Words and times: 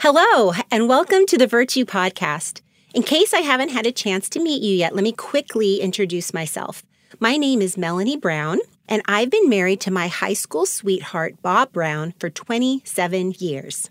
Hello, 0.00 0.52
and 0.70 0.88
welcome 0.88 1.26
to 1.26 1.36
the 1.36 1.48
Virtue 1.48 1.84
Podcast. 1.84 2.60
In 2.94 3.02
case 3.02 3.34
I 3.34 3.40
haven't 3.40 3.70
had 3.70 3.84
a 3.84 3.90
chance 3.90 4.28
to 4.28 4.40
meet 4.40 4.62
you 4.62 4.72
yet, 4.72 4.94
let 4.94 5.02
me 5.02 5.10
quickly 5.10 5.80
introduce 5.80 6.32
myself. 6.32 6.84
My 7.18 7.36
name 7.36 7.60
is 7.60 7.76
Melanie 7.76 8.16
Brown, 8.16 8.60
and 8.88 9.02
I've 9.06 9.28
been 9.28 9.48
married 9.48 9.80
to 9.80 9.90
my 9.90 10.06
high 10.06 10.34
school 10.34 10.66
sweetheart, 10.66 11.42
Bob 11.42 11.72
Brown, 11.72 12.14
for 12.20 12.30
27 12.30 13.34
years. 13.40 13.90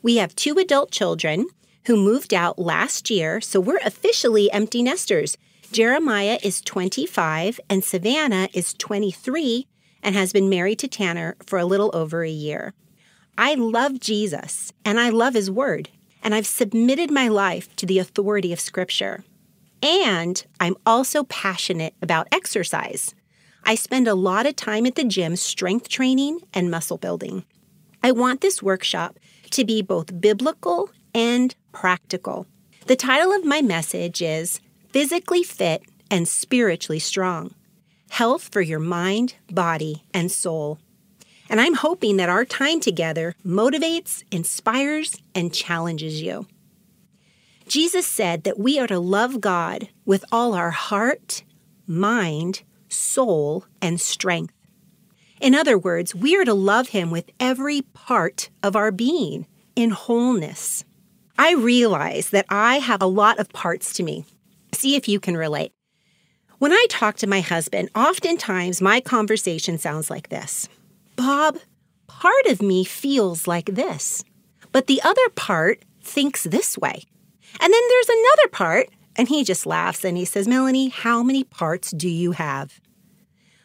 We 0.00 0.16
have 0.16 0.34
two 0.34 0.56
adult 0.56 0.90
children 0.90 1.44
who 1.84 1.96
moved 1.96 2.32
out 2.32 2.58
last 2.58 3.10
year, 3.10 3.42
so 3.42 3.60
we're 3.60 3.80
officially 3.84 4.50
empty 4.52 4.82
nesters. 4.82 5.36
Jeremiah 5.70 6.38
is 6.42 6.62
25 6.62 7.60
and 7.68 7.84
Savannah 7.84 8.48
is 8.54 8.72
23 8.72 9.66
and 10.02 10.14
has 10.14 10.32
been 10.32 10.48
married 10.48 10.78
to 10.78 10.88
Tanner 10.88 11.36
for 11.44 11.58
a 11.58 11.66
little 11.66 11.90
over 11.92 12.24
a 12.24 12.30
year. 12.30 12.72
I 13.38 13.54
love 13.54 13.98
Jesus 13.98 14.72
and 14.84 15.00
I 15.00 15.08
love 15.08 15.34
his 15.34 15.50
word, 15.50 15.88
and 16.22 16.34
I've 16.34 16.46
submitted 16.46 17.10
my 17.10 17.28
life 17.28 17.74
to 17.76 17.86
the 17.86 17.98
authority 17.98 18.52
of 18.52 18.60
Scripture. 18.60 19.24
And 19.82 20.44
I'm 20.60 20.76
also 20.86 21.24
passionate 21.24 21.94
about 22.02 22.28
exercise. 22.30 23.14
I 23.64 23.74
spend 23.74 24.06
a 24.06 24.14
lot 24.14 24.46
of 24.46 24.56
time 24.56 24.86
at 24.86 24.96
the 24.96 25.04
gym 25.04 25.36
strength 25.36 25.88
training 25.88 26.40
and 26.52 26.70
muscle 26.70 26.98
building. 26.98 27.44
I 28.02 28.12
want 28.12 28.40
this 28.40 28.62
workshop 28.62 29.18
to 29.50 29.64
be 29.64 29.82
both 29.82 30.20
biblical 30.20 30.90
and 31.14 31.54
practical. 31.72 32.46
The 32.86 32.96
title 32.96 33.32
of 33.32 33.44
my 33.44 33.62
message 33.62 34.20
is 34.20 34.60
Physically 34.90 35.42
Fit 35.42 35.82
and 36.10 36.28
Spiritually 36.28 36.98
Strong 36.98 37.54
Health 38.10 38.48
for 38.52 38.60
Your 38.60 38.78
Mind, 38.78 39.36
Body, 39.50 40.04
and 40.12 40.30
Soul. 40.30 40.78
And 41.52 41.60
I'm 41.60 41.74
hoping 41.74 42.16
that 42.16 42.30
our 42.30 42.46
time 42.46 42.80
together 42.80 43.34
motivates, 43.44 44.24
inspires, 44.32 45.18
and 45.34 45.52
challenges 45.52 46.22
you. 46.22 46.46
Jesus 47.68 48.06
said 48.06 48.44
that 48.44 48.58
we 48.58 48.78
are 48.78 48.86
to 48.86 48.98
love 48.98 49.38
God 49.38 49.88
with 50.06 50.24
all 50.32 50.54
our 50.54 50.70
heart, 50.70 51.44
mind, 51.86 52.62
soul, 52.88 53.66
and 53.82 54.00
strength. 54.00 54.54
In 55.42 55.54
other 55.54 55.76
words, 55.76 56.14
we 56.14 56.36
are 56.38 56.44
to 56.46 56.54
love 56.54 56.88
Him 56.88 57.10
with 57.10 57.30
every 57.38 57.82
part 57.82 58.48
of 58.62 58.74
our 58.74 58.90
being 58.90 59.46
in 59.76 59.90
wholeness. 59.90 60.86
I 61.36 61.52
realize 61.52 62.30
that 62.30 62.46
I 62.48 62.78
have 62.78 63.02
a 63.02 63.06
lot 63.06 63.38
of 63.38 63.50
parts 63.50 63.92
to 63.94 64.02
me. 64.02 64.24
See 64.72 64.96
if 64.96 65.06
you 65.06 65.20
can 65.20 65.36
relate. 65.36 65.74
When 66.56 66.72
I 66.72 66.86
talk 66.88 67.16
to 67.16 67.26
my 67.26 67.42
husband, 67.42 67.90
oftentimes 67.94 68.80
my 68.80 69.02
conversation 69.02 69.76
sounds 69.76 70.08
like 70.08 70.30
this 70.30 70.66
Bob, 71.16 71.58
part 72.06 72.46
of 72.46 72.62
me 72.62 72.84
feels 72.84 73.46
like 73.46 73.66
this, 73.66 74.24
but 74.72 74.86
the 74.86 75.00
other 75.02 75.28
part 75.34 75.84
thinks 76.02 76.44
this 76.44 76.78
way. 76.78 77.04
And 77.60 77.72
then 77.72 77.82
there's 77.88 78.08
another 78.08 78.48
part, 78.50 78.88
and 79.16 79.28
he 79.28 79.44
just 79.44 79.66
laughs 79.66 80.04
and 80.04 80.16
he 80.16 80.24
says, 80.24 80.48
Melanie, 80.48 80.88
how 80.88 81.22
many 81.22 81.44
parts 81.44 81.90
do 81.90 82.08
you 82.08 82.32
have? 82.32 82.80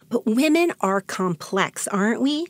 But 0.09 0.25
women 0.25 0.73
are 0.81 1.01
complex, 1.01 1.87
aren't 1.87 2.21
we? 2.21 2.47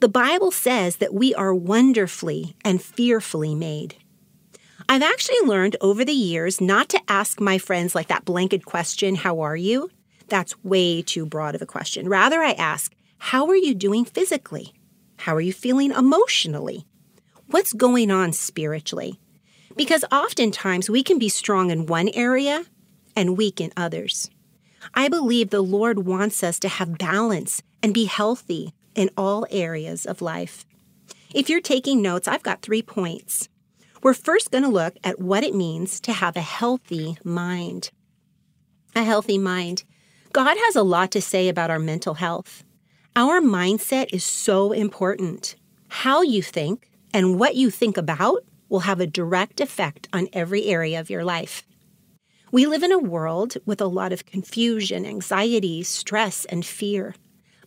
The 0.00 0.08
Bible 0.08 0.50
says 0.50 0.96
that 0.96 1.14
we 1.14 1.34
are 1.34 1.54
wonderfully 1.54 2.56
and 2.64 2.80
fearfully 2.80 3.54
made. 3.54 3.96
I've 4.88 5.02
actually 5.02 5.46
learned 5.46 5.76
over 5.80 6.04
the 6.04 6.12
years 6.12 6.60
not 6.60 6.88
to 6.90 7.00
ask 7.08 7.40
my 7.40 7.58
friends 7.58 7.94
like 7.94 8.08
that 8.08 8.24
blanket 8.24 8.64
question, 8.64 9.16
How 9.16 9.40
are 9.40 9.56
you? 9.56 9.90
That's 10.28 10.62
way 10.62 11.02
too 11.02 11.26
broad 11.26 11.54
of 11.54 11.62
a 11.62 11.66
question. 11.66 12.08
Rather, 12.08 12.40
I 12.40 12.52
ask, 12.52 12.94
How 13.18 13.46
are 13.48 13.56
you 13.56 13.74
doing 13.74 14.04
physically? 14.04 14.74
How 15.18 15.34
are 15.34 15.40
you 15.40 15.52
feeling 15.52 15.90
emotionally? 15.90 16.86
What's 17.48 17.72
going 17.72 18.10
on 18.10 18.32
spiritually? 18.32 19.18
Because 19.76 20.04
oftentimes 20.10 20.88
we 20.88 21.02
can 21.02 21.18
be 21.18 21.28
strong 21.28 21.70
in 21.70 21.86
one 21.86 22.08
area 22.14 22.64
and 23.14 23.36
weak 23.36 23.60
in 23.60 23.72
others. 23.76 24.30
I 24.94 25.08
believe 25.08 25.50
the 25.50 25.60
Lord 25.60 26.06
wants 26.06 26.42
us 26.42 26.58
to 26.60 26.68
have 26.68 26.98
balance 26.98 27.62
and 27.82 27.92
be 27.92 28.04
healthy 28.04 28.72
in 28.94 29.10
all 29.16 29.46
areas 29.50 30.06
of 30.06 30.22
life. 30.22 30.64
If 31.34 31.50
you're 31.50 31.60
taking 31.60 32.00
notes, 32.00 32.28
I've 32.28 32.42
got 32.42 32.62
three 32.62 32.82
points. 32.82 33.48
We're 34.02 34.14
first 34.14 34.50
going 34.50 34.64
to 34.64 34.70
look 34.70 34.96
at 35.02 35.20
what 35.20 35.44
it 35.44 35.54
means 35.54 36.00
to 36.00 36.12
have 36.12 36.36
a 36.36 36.40
healthy 36.40 37.18
mind. 37.24 37.90
A 38.94 39.02
healthy 39.02 39.38
mind. 39.38 39.84
God 40.32 40.56
has 40.56 40.76
a 40.76 40.82
lot 40.82 41.10
to 41.10 41.20
say 41.20 41.48
about 41.48 41.70
our 41.70 41.78
mental 41.78 42.14
health. 42.14 42.64
Our 43.16 43.40
mindset 43.40 44.08
is 44.12 44.24
so 44.24 44.72
important. 44.72 45.56
How 45.88 46.22
you 46.22 46.42
think 46.42 46.90
and 47.12 47.38
what 47.38 47.56
you 47.56 47.70
think 47.70 47.96
about 47.96 48.44
will 48.68 48.80
have 48.80 49.00
a 49.00 49.06
direct 49.06 49.60
effect 49.60 50.08
on 50.12 50.28
every 50.32 50.66
area 50.66 51.00
of 51.00 51.10
your 51.10 51.24
life. 51.24 51.64
We 52.52 52.66
live 52.66 52.82
in 52.82 52.92
a 52.92 52.98
world 52.98 53.56
with 53.66 53.80
a 53.80 53.86
lot 53.86 54.12
of 54.12 54.24
confusion, 54.24 55.04
anxiety, 55.04 55.82
stress, 55.82 56.44
and 56.46 56.64
fear. 56.64 57.14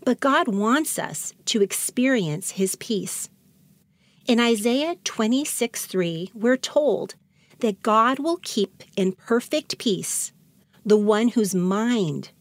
But 0.03 0.19
God 0.19 0.47
wants 0.47 0.97
us 0.97 1.34
to 1.46 1.62
experience 1.62 2.52
His 2.52 2.75
peace. 2.78 3.29
In 4.28 4.40
Isaiah 4.40 4.96
26 5.03 5.85
3, 5.85 6.31
we're 6.34 6.58
told 6.58 7.16
that 7.59 7.84
God 7.84 8.19
will 8.19 8.40
keep 8.41 8.84
in 8.96 9.12
perfect 9.12 9.78
peace 9.78 10.31
the 10.85 10.97
one 10.97 11.29
whose 11.29 11.53
mind 11.53 12.31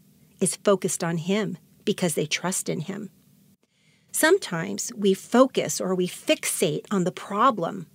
is 0.41 0.57
focused 0.57 1.05
on 1.05 1.19
Him 1.19 1.59
because 1.85 2.15
they 2.15 2.27
trust 2.27 2.69
in 2.69 2.81
Him. 2.81 3.11
Sometimes 4.13 4.93
we 4.97 5.15
focus 5.15 5.81
or 5.81 5.95
we 5.95 6.09
fixate 6.09 6.85
on 6.91 7.05
the 7.05 7.13
problem 7.13 7.87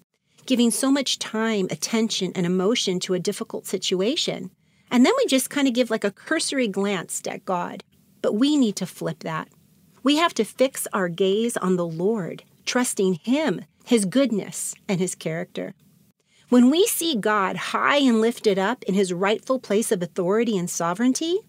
giving 0.46 0.72
so 0.72 0.92
much 0.92 1.20
time, 1.20 1.68
attention, 1.70 2.32
and 2.36 2.46
emotion 2.46 3.00
to 3.02 3.14
a 3.14 3.20
difficult 3.20 3.66
situation. 3.66 4.52
And 4.92 5.06
then 5.06 5.14
we 5.18 5.26
just 5.26 5.50
kind 5.50 5.68
of 5.68 5.74
give 5.74 5.90
like 5.90 6.04
a 6.04 6.12
cursory 6.12 6.68
glance 6.68 7.22
at 7.28 7.46
God. 7.46 7.84
But 8.22 8.34
we 8.34 8.58
need 8.58 8.76
to 8.78 8.86
flip 8.86 9.20
that. 9.20 9.50
We 10.04 10.18
have 10.18 10.34
to 10.36 10.44
fix 10.44 10.88
our 10.94 11.10
gaze 11.10 11.58
on 11.58 11.76
the 11.76 11.86
Lord, 11.86 12.44
trusting 12.66 13.16
Him, 13.16 13.62
His 13.86 14.06
goodness, 14.06 14.76
and 14.88 15.00
His 15.00 15.16
character. 15.16 15.74
When 16.50 16.70
we 16.70 16.86
see 16.86 17.16
God 17.16 17.56
high 17.56 17.98
and 17.98 18.22
lifted 18.22 18.60
up 18.60 18.84
in 18.84 18.94
His 18.94 19.14
rightful 19.14 19.60
place 19.60 19.92
of 19.92 20.04
authority 20.04 20.58
and 20.58 20.70
sovereignty, 20.70 21.40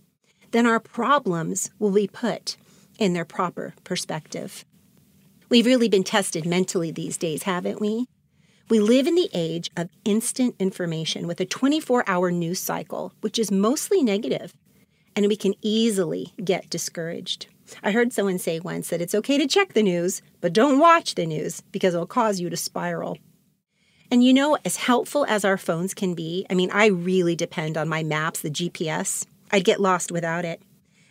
then 0.51 0.67
our 0.67 0.81
problems 0.81 1.71
will 1.79 1.93
be 1.93 2.07
put 2.07 2.57
in 2.99 3.13
their 3.13 3.25
proper 3.25 3.75
perspective. 3.85 4.65
We've 5.49 5.67
really 5.67 5.89
been 5.89 6.05
tested 6.05 6.45
mentally 6.45 6.91
these 6.91 7.17
days, 7.17 7.45
haven't 7.45 7.81
we? 7.81 8.07
We 8.69 8.81
live 8.81 9.07
in 9.07 9.15
the 9.15 9.31
age 9.33 9.71
of 9.77 9.91
instant 10.05 10.57
information 10.59 11.29
with 11.29 11.41
a 11.41 11.47
24 11.47 12.03
hour 12.09 12.33
news 12.33 12.59
cycle, 12.59 13.13
which 13.21 13.39
is 13.39 13.53
mostly 13.53 14.03
negative, 14.03 14.53
and 15.15 15.29
we 15.29 15.37
can 15.37 15.55
easily 15.63 16.33
get 16.43 16.69
discouraged. 16.69 17.47
I 17.83 17.93
heard 17.93 18.13
someone 18.13 18.39
say 18.39 18.59
once 18.59 18.89
that 18.89 19.01
it's 19.01 19.15
okay 19.15 19.39
to 19.39 19.47
check 19.47 19.73
the 19.73 19.83
news, 19.83 20.21
but 20.41 20.53
don't 20.53 20.79
watch 20.81 21.15
the 21.15 21.27
news 21.27 21.63
because 21.73 21.95
it'll 21.95 22.07
cause 22.07 22.41
you 22.41 22.51
to 22.51 22.57
spiral. 22.57 23.19
And 24.11 24.25
you 24.25 24.33
know, 24.33 24.57
as 24.65 24.77
helpful 24.77 25.25
as 25.29 25.45
our 25.45 25.57
phones 25.57 25.95
can 25.95 26.15
be, 26.15 26.47
I 26.49 26.55
mean, 26.55 26.71
I 26.73 26.87
really 26.87 27.35
depend 27.35 27.77
on 27.77 27.89
my 27.89 28.03
maps, 28.03 28.41
the 28.41 28.51
GPS. 28.51 29.27
I'd 29.51 29.65
get 29.65 29.81
lost 29.81 30.11
without 30.11 30.45
it. 30.45 30.63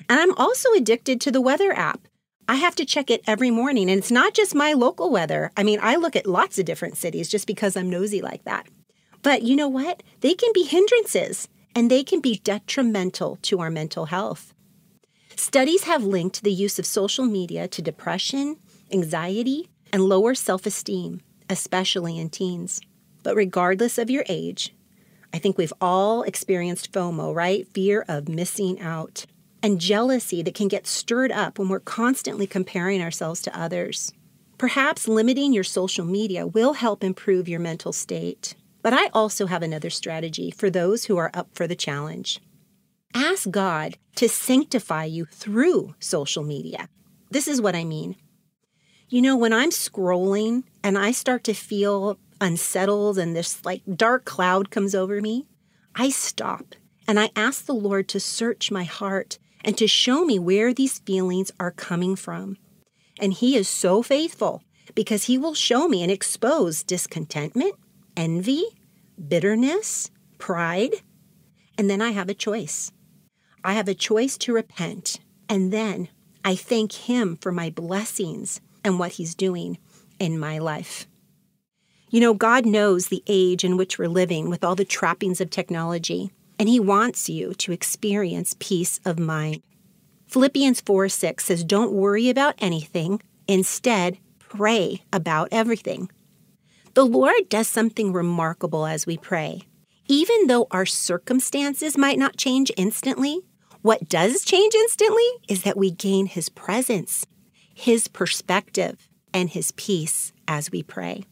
And 0.10 0.20
I'm 0.20 0.34
also 0.36 0.72
addicted 0.74 1.20
to 1.22 1.32
the 1.32 1.42
weather 1.42 1.72
app. 1.74 2.08
I 2.48 2.56
have 2.56 2.76
to 2.76 2.86
check 2.86 3.10
it 3.10 3.24
every 3.26 3.50
morning. 3.50 3.90
And 3.90 3.98
it's 3.98 4.12
not 4.12 4.34
just 4.34 4.54
my 4.54 4.74
local 4.74 5.10
weather. 5.10 5.52
I 5.58 5.64
mean, 5.64 5.80
I 5.82 5.96
look 5.96 6.16
at 6.16 6.28
lots 6.28 6.60
of 6.60 6.66
different 6.66 6.98
cities 6.98 7.30
just 7.30 7.48
because 7.48 7.76
I'm 7.76 7.90
nosy 7.90 8.22
like 8.22 8.44
that. 8.46 8.68
But 9.24 9.42
you 9.42 9.56
know 9.56 9.68
what? 9.68 10.04
They 10.22 10.36
can 10.36 10.52
be 10.54 10.64
hindrances 10.64 11.48
and 11.76 11.90
they 11.90 12.04
can 12.04 12.22
be 12.22 12.40
detrimental 12.44 13.40
to 13.44 13.60
our 13.60 13.72
mental 13.72 14.06
health. 14.06 14.54
Studies 15.36 15.84
have 15.84 16.04
linked 16.04 16.44
the 16.44 16.54
use 16.54 16.80
of 16.80 16.86
social 16.86 17.26
media 17.26 17.68
to 17.68 17.82
depression, 17.82 18.58
anxiety, 18.92 19.70
and 19.92 20.04
lower 20.04 20.36
self 20.36 20.66
esteem, 20.66 21.22
especially 21.50 22.18
in 22.18 22.30
teens. 22.30 22.80
But 23.24 23.36
regardless 23.36 23.98
of 23.98 24.10
your 24.10 24.24
age, 24.30 24.74
I 25.36 25.38
think 25.38 25.58
we've 25.58 25.74
all 25.82 26.24
experienced 26.24 26.94
FOMO, 26.94 27.36
right? 27.36 27.68
Fear 27.74 28.06
of 28.08 28.30
missing 28.30 28.80
out 28.80 29.26
and 29.62 29.82
jealousy 29.82 30.42
that 30.42 30.56
can 30.56 30.70
get 30.70 30.88
stirred 30.88 31.30
up 31.30 31.60
when 31.60 31.68
we're 31.68 31.82
constantly 31.82 32.48
comparing 32.48 33.02
ourselves 33.02 33.42
to 33.42 33.60
others. 33.60 34.14
Perhaps 34.58 35.10
limiting 35.10 35.52
your 35.52 35.66
social 35.66 36.06
media 36.06 36.48
will 36.48 36.72
help 36.72 37.04
improve 37.04 37.50
your 37.50 37.60
mental 37.60 37.92
state. 37.92 38.56
But 38.82 38.94
I 38.94 39.08
also 39.08 39.48
have 39.48 39.62
another 39.62 39.90
strategy 39.90 40.52
for 40.52 40.70
those 40.70 41.04
who 41.04 41.18
are 41.18 41.32
up 41.34 41.50
for 41.52 41.68
the 41.68 41.76
challenge. 41.76 42.40
Ask 43.14 43.52
God 43.52 43.98
to 44.16 44.30
sanctify 44.30 45.04
you 45.04 45.26
through 45.26 45.96
social 46.00 46.46
media. 46.46 46.88
This 47.30 47.50
is 47.50 47.60
what 47.60 47.76
I 47.76 47.84
mean. 47.84 48.16
You 49.10 49.22
know, 49.22 49.36
when 49.36 49.52
I'm 49.52 49.72
scrolling 49.72 50.64
and 50.82 50.98
I 50.98 51.12
start 51.12 51.44
to 51.44 51.54
feel 51.54 52.20
unsettled 52.42 53.18
and 53.18 53.36
this 53.36 53.64
like 53.66 53.82
dark 53.96 54.26
cloud 54.26 54.70
comes 54.70 54.94
over 54.96 55.22
me, 55.22 55.48
I 55.96 56.10
stop 56.10 56.76
and 57.08 57.20
I 57.20 57.30
ask 57.36 57.66
the 57.66 57.74
Lord 57.74 58.08
to 58.10 58.20
search 58.20 58.72
my 58.72 58.84
heart 58.84 59.38
and 59.64 59.78
to 59.78 59.88
show 59.88 60.26
me 60.26 60.38
where 60.38 60.74
these 60.74 61.00
feelings 61.00 61.52
are 61.60 61.72
coming 61.72 62.16
from. 62.16 62.58
And 63.20 63.34
He 63.34 63.56
is 63.56 63.68
so 63.68 64.04
faithful 64.04 64.64
because 64.94 65.26
He 65.26 65.38
will 65.38 65.54
show 65.54 65.88
me 65.88 66.04
and 66.04 66.12
expose 66.12 66.84
discontentment, 66.84 67.76
envy, 68.16 68.66
bitterness, 69.28 70.12
pride. 70.38 70.96
And 71.78 71.90
then 71.90 72.02
I 72.02 72.12
have 72.12 72.30
a 72.30 72.34
choice. 72.34 72.92
I 73.64 73.74
have 73.74 73.88
a 73.88 73.96
choice 73.96 74.38
to 74.40 74.54
repent. 74.54 75.20
And 75.50 75.72
then 75.74 76.10
I 76.44 76.56
thank 76.56 76.94
Him 76.94 77.38
for 77.38 77.52
my 77.52 77.70
blessings 77.70 78.62
and 78.84 79.00
what 79.00 79.14
He's 79.14 79.36
doing 79.36 79.80
in 80.20 80.38
my 80.40 80.60
life. 80.60 81.08
You 82.10 82.20
know, 82.20 82.34
God 82.34 82.66
knows 82.66 83.08
the 83.08 83.24
age 83.28 83.64
in 83.64 83.78
which 83.78 83.98
we're 83.98 84.08
living 84.08 84.50
with 84.50 84.64
all 84.64 84.76
the 84.76 84.86
trappings 84.86 85.42
of 85.42 85.50
technology, 85.50 86.32
and 86.60 86.70
He 86.70 86.80
wants 86.80 87.30
you 87.30 87.54
to 87.56 87.72
experience 87.72 88.56
peace 88.60 89.00
of 89.06 89.18
mind. 89.18 89.64
Philippians 90.28 90.82
4 90.82 91.10
6 91.10 91.44
says, 91.44 91.64
Don't 91.64 91.92
worry 91.92 92.30
about 92.30 92.56
anything. 92.60 93.22
Instead, 93.48 94.18
pray 94.40 95.04
about 95.12 95.50
everything. 95.52 96.10
The 96.94 97.06
Lord 97.06 97.50
does 97.50 97.68
something 97.68 98.14
remarkable 98.14 98.86
as 98.86 99.06
we 99.06 99.18
pray. 99.18 99.64
Even 100.08 100.48
though 100.48 100.68
our 100.72 100.86
circumstances 100.86 101.98
might 101.98 102.20
not 102.20 102.38
change 102.38 102.72
instantly, 102.78 103.42
what 103.82 104.08
does 104.08 104.44
change 104.46 104.74
instantly 104.76 105.28
is 105.50 105.64
that 105.64 105.78
we 105.78 105.92
gain 105.92 106.28
His 106.28 106.50
presence, 106.50 107.26
His 107.74 108.08
perspective, 108.08 109.10
and 109.34 109.50
His 109.50 109.72
peace 109.72 110.32
as 110.48 110.72
we 110.72 110.84
pray. 110.84 111.26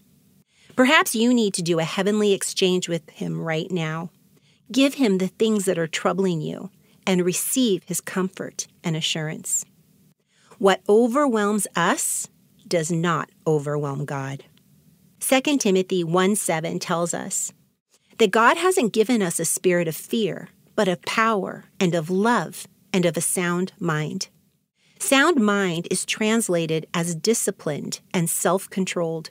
Perhaps 0.76 1.14
you 1.14 1.34
need 1.34 1.54
to 1.54 1.62
do 1.62 1.80
a 1.80 1.84
heavenly 1.84 2.34
exchange 2.34 2.90
with 2.90 3.08
Him 3.12 3.40
right 3.40 3.70
now. 3.70 4.10
Give 4.72 4.96
Him 4.96 5.20
the 5.20 5.28
things 5.28 5.66
that 5.66 5.78
are 5.78 5.88
troubling 5.88 6.42
you 6.42 6.72
and 7.06 7.24
receive 7.24 7.84
His 7.84 8.02
comfort 8.02 8.68
and 8.84 8.96
assurance. 8.96 9.66
What 10.58 10.82
overwhelms 10.90 11.68
us 11.76 12.28
does 12.68 12.92
not 12.92 13.30
overwhelm 13.46 14.06
God. 14.06 14.46
2 15.20 15.58
Timothy 15.58 16.04
1 16.04 16.36
7 16.36 16.80
tells 16.80 17.14
us 17.14 17.54
that 18.18 18.32
God 18.32 18.58
hasn't 18.58 18.94
given 18.94 19.22
us 19.22 19.40
a 19.40 19.46
spirit 19.46 19.88
of 19.88 19.96
fear, 19.96 20.50
but 20.76 20.88
of 20.88 21.02
power 21.04 21.66
and 21.80 21.94
of 21.94 22.10
love 22.10 22.68
and 22.92 23.06
of 23.06 23.16
a 23.16 23.22
sound 23.22 23.74
mind. 23.80 24.30
Sound 25.00 25.38
mind 25.38 25.88
is 25.92 26.06
translated 26.06 26.88
as 26.94 27.14
disciplined 27.14 28.00
and 28.14 28.30
self 28.30 28.70
controlled. 28.70 29.30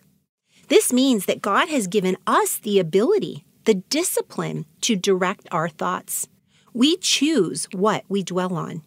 This 0.68 0.92
means 0.92 1.26
that 1.26 1.42
God 1.42 1.68
has 1.68 1.86
given 1.86 2.16
us 2.26 2.58
the 2.58 2.78
ability, 2.78 3.44
the 3.64 3.74
discipline 3.74 4.66
to 4.82 4.96
direct 4.96 5.46
our 5.50 5.68
thoughts. 5.68 6.28
We 6.72 6.96
choose 6.96 7.66
what 7.72 8.04
we 8.08 8.22
dwell 8.22 8.54
on. 8.54 8.82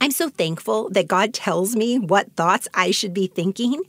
I'm 0.00 0.10
so 0.10 0.28
thankful 0.28 0.90
that 0.90 1.08
God 1.08 1.34
tells 1.34 1.74
me 1.74 1.98
what 1.98 2.36
thoughts 2.36 2.68
I 2.74 2.90
should 2.90 3.14
be 3.14 3.26
thinking 3.26 3.82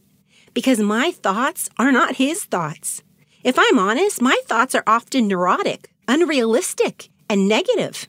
because 0.54 0.80
my 0.80 1.12
thoughts 1.12 1.70
are 1.78 1.92
not 1.92 2.16
His 2.16 2.44
thoughts. 2.46 3.04
If 3.44 3.58
I'm 3.58 3.78
honest, 3.78 4.22
my 4.22 4.40
thoughts 4.46 4.74
are 4.76 4.84
often 4.88 5.28
neurotic, 5.28 5.92
unrealistic, 6.08 7.10
and 7.30 7.48
negative. 7.48 8.08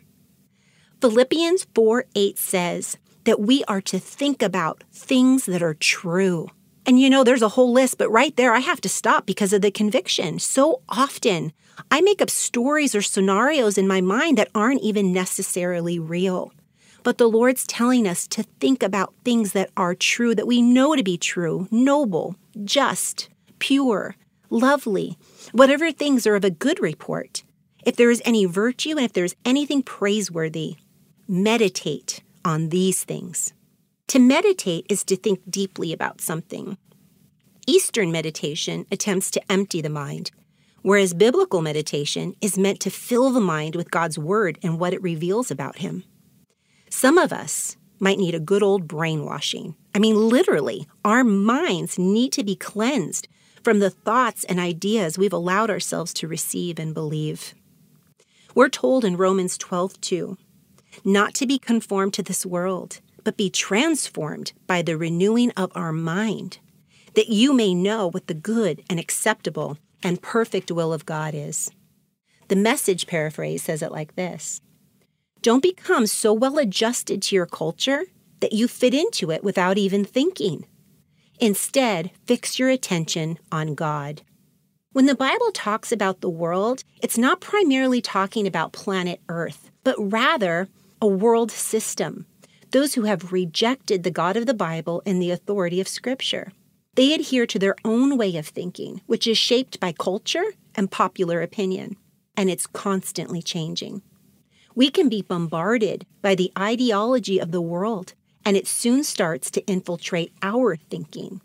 Philippians 1.00 1.66
4 1.74 2.06
8 2.14 2.38
says 2.38 2.98
that 3.24 3.40
we 3.40 3.64
are 3.64 3.80
to 3.82 3.98
think 3.98 4.42
about 4.42 4.84
things 4.92 5.46
that 5.46 5.62
are 5.62 5.74
true. 5.74 6.48
And 6.90 6.98
you 6.98 7.08
know, 7.08 7.22
there's 7.22 7.40
a 7.40 7.50
whole 7.50 7.72
list, 7.72 7.98
but 7.98 8.10
right 8.10 8.36
there, 8.36 8.52
I 8.52 8.58
have 8.58 8.80
to 8.80 8.88
stop 8.88 9.24
because 9.24 9.52
of 9.52 9.62
the 9.62 9.70
conviction. 9.70 10.40
So 10.40 10.82
often, 10.88 11.52
I 11.88 12.00
make 12.00 12.20
up 12.20 12.30
stories 12.30 12.96
or 12.96 13.00
scenarios 13.00 13.78
in 13.78 13.86
my 13.86 14.00
mind 14.00 14.38
that 14.38 14.50
aren't 14.56 14.82
even 14.82 15.12
necessarily 15.12 16.00
real. 16.00 16.52
But 17.04 17.16
the 17.16 17.28
Lord's 17.28 17.64
telling 17.64 18.08
us 18.08 18.26
to 18.26 18.42
think 18.42 18.82
about 18.82 19.14
things 19.24 19.52
that 19.52 19.70
are 19.76 19.94
true, 19.94 20.34
that 20.34 20.48
we 20.48 20.60
know 20.60 20.96
to 20.96 21.04
be 21.04 21.16
true, 21.16 21.68
noble, 21.70 22.34
just, 22.64 23.28
pure, 23.60 24.16
lovely, 24.50 25.16
whatever 25.52 25.92
things 25.92 26.26
are 26.26 26.34
of 26.34 26.44
a 26.44 26.50
good 26.50 26.80
report. 26.80 27.44
If 27.86 27.94
there 27.94 28.10
is 28.10 28.20
any 28.24 28.46
virtue 28.46 28.96
and 28.96 29.04
if 29.04 29.12
there's 29.12 29.36
anything 29.44 29.84
praiseworthy, 29.84 30.74
meditate 31.28 32.20
on 32.44 32.70
these 32.70 33.04
things. 33.04 33.52
To 34.10 34.18
meditate 34.18 34.86
is 34.88 35.04
to 35.04 35.14
think 35.14 35.38
deeply 35.48 35.92
about 35.92 36.20
something. 36.20 36.76
Eastern 37.68 38.10
meditation 38.10 38.84
attempts 38.90 39.30
to 39.30 39.52
empty 39.52 39.80
the 39.80 39.88
mind, 39.88 40.32
whereas 40.82 41.14
biblical 41.14 41.62
meditation 41.62 42.34
is 42.40 42.58
meant 42.58 42.80
to 42.80 42.90
fill 42.90 43.30
the 43.30 43.38
mind 43.38 43.76
with 43.76 43.92
God's 43.92 44.18
Word 44.18 44.58
and 44.64 44.80
what 44.80 44.92
it 44.92 45.00
reveals 45.00 45.52
about 45.52 45.78
Him. 45.78 46.02
Some 46.88 47.18
of 47.18 47.32
us 47.32 47.76
might 48.00 48.18
need 48.18 48.34
a 48.34 48.40
good 48.40 48.64
old 48.64 48.88
brainwashing. 48.88 49.76
I 49.94 50.00
mean, 50.00 50.16
literally, 50.16 50.88
our 51.04 51.22
minds 51.22 51.96
need 51.96 52.32
to 52.32 52.42
be 52.42 52.56
cleansed 52.56 53.28
from 53.62 53.78
the 53.78 53.90
thoughts 53.90 54.42
and 54.42 54.58
ideas 54.58 55.18
we've 55.18 55.32
allowed 55.32 55.70
ourselves 55.70 56.12
to 56.14 56.26
receive 56.26 56.80
and 56.80 56.92
believe. 56.92 57.54
We're 58.56 58.70
told 58.70 59.04
in 59.04 59.16
Romans 59.16 59.56
12, 59.56 60.00
2, 60.00 60.36
not 61.04 61.32
to 61.34 61.46
be 61.46 61.60
conformed 61.60 62.14
to 62.14 62.24
this 62.24 62.44
world, 62.44 63.00
but 63.24 63.36
be 63.36 63.50
transformed 63.50 64.52
by 64.66 64.82
the 64.82 64.96
renewing 64.96 65.50
of 65.52 65.72
our 65.74 65.92
mind, 65.92 66.58
that 67.14 67.28
you 67.28 67.52
may 67.52 67.74
know 67.74 68.08
what 68.08 68.26
the 68.26 68.34
good 68.34 68.82
and 68.88 68.98
acceptable 68.98 69.78
and 70.02 70.22
perfect 70.22 70.70
will 70.70 70.92
of 70.92 71.06
God 71.06 71.34
is. 71.34 71.70
The 72.48 72.56
message 72.56 73.06
paraphrase 73.06 73.62
says 73.62 73.82
it 73.82 73.92
like 73.92 74.16
this 74.16 74.60
don't 75.42 75.62
become 75.62 76.06
so 76.06 76.32
well 76.32 76.58
adjusted 76.58 77.22
to 77.22 77.34
your 77.34 77.46
culture 77.46 78.04
that 78.40 78.52
you 78.52 78.68
fit 78.68 78.94
into 78.94 79.30
it 79.30 79.42
without 79.42 79.78
even 79.78 80.04
thinking. 80.04 80.66
Instead, 81.38 82.10
fix 82.26 82.58
your 82.58 82.68
attention 82.68 83.38
on 83.50 83.74
God. 83.74 84.22
When 84.92 85.06
the 85.06 85.14
Bible 85.14 85.50
talks 85.52 85.92
about 85.92 86.20
the 86.20 86.28
world, 86.28 86.84
it's 87.02 87.16
not 87.16 87.40
primarily 87.40 88.02
talking 88.02 88.46
about 88.46 88.72
planet 88.72 89.20
Earth, 89.28 89.70
but 89.84 89.94
rather 89.98 90.68
a 91.00 91.06
world 91.06 91.50
system, 91.50 92.26
those 92.70 92.94
who 92.94 93.02
have 93.02 93.32
rejected 93.32 94.02
the 94.02 94.10
God 94.10 94.36
of 94.36 94.46
the 94.46 94.54
Bible 94.54 95.02
and 95.04 95.20
the 95.20 95.30
authority 95.30 95.80
of 95.80 95.88
Scripture. 95.88 96.52
They 96.94 97.14
adhere 97.14 97.46
to 97.46 97.58
their 97.58 97.76
own 97.84 98.18
way 98.18 98.36
of 98.36 98.46
thinking, 98.46 99.00
which 99.06 99.26
is 99.26 99.38
shaped 99.38 99.80
by 99.80 99.92
culture 99.92 100.44
and 100.74 100.90
popular 100.90 101.40
opinion, 101.40 101.96
and 102.36 102.50
it's 102.50 102.66
constantly 102.66 103.42
changing. 103.42 104.02
We 104.74 104.90
can 104.90 105.08
be 105.08 105.22
bombarded 105.22 106.06
by 106.22 106.34
the 106.34 106.52
ideology 106.58 107.38
of 107.38 107.52
the 107.52 107.60
world, 107.60 108.14
and 108.44 108.56
it 108.56 108.66
soon 108.66 109.04
starts 109.04 109.50
to 109.52 109.66
infiltrate 109.66 110.32
our 110.42 110.76
thinking. 110.76 111.40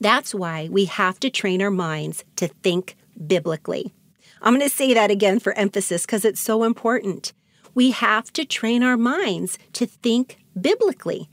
That's 0.00 0.34
why 0.34 0.68
we 0.70 0.84
have 0.86 1.18
to 1.20 1.30
train 1.30 1.60
our 1.62 1.70
minds 1.70 2.24
to 2.36 2.48
think 2.48 2.96
biblically. 3.26 3.92
I'm 4.40 4.54
going 4.54 4.68
to 4.68 4.74
say 4.74 4.94
that 4.94 5.10
again 5.10 5.40
for 5.40 5.52
emphasis 5.54 6.06
because 6.06 6.24
it's 6.24 6.40
so 6.40 6.62
important. 6.62 7.32
We 7.74 7.90
have 7.90 8.32
to 8.34 8.44
train 8.44 8.82
our 8.82 8.96
minds 8.96 9.58
to 9.74 9.86
think 9.86 10.38
biblically. 10.62 11.28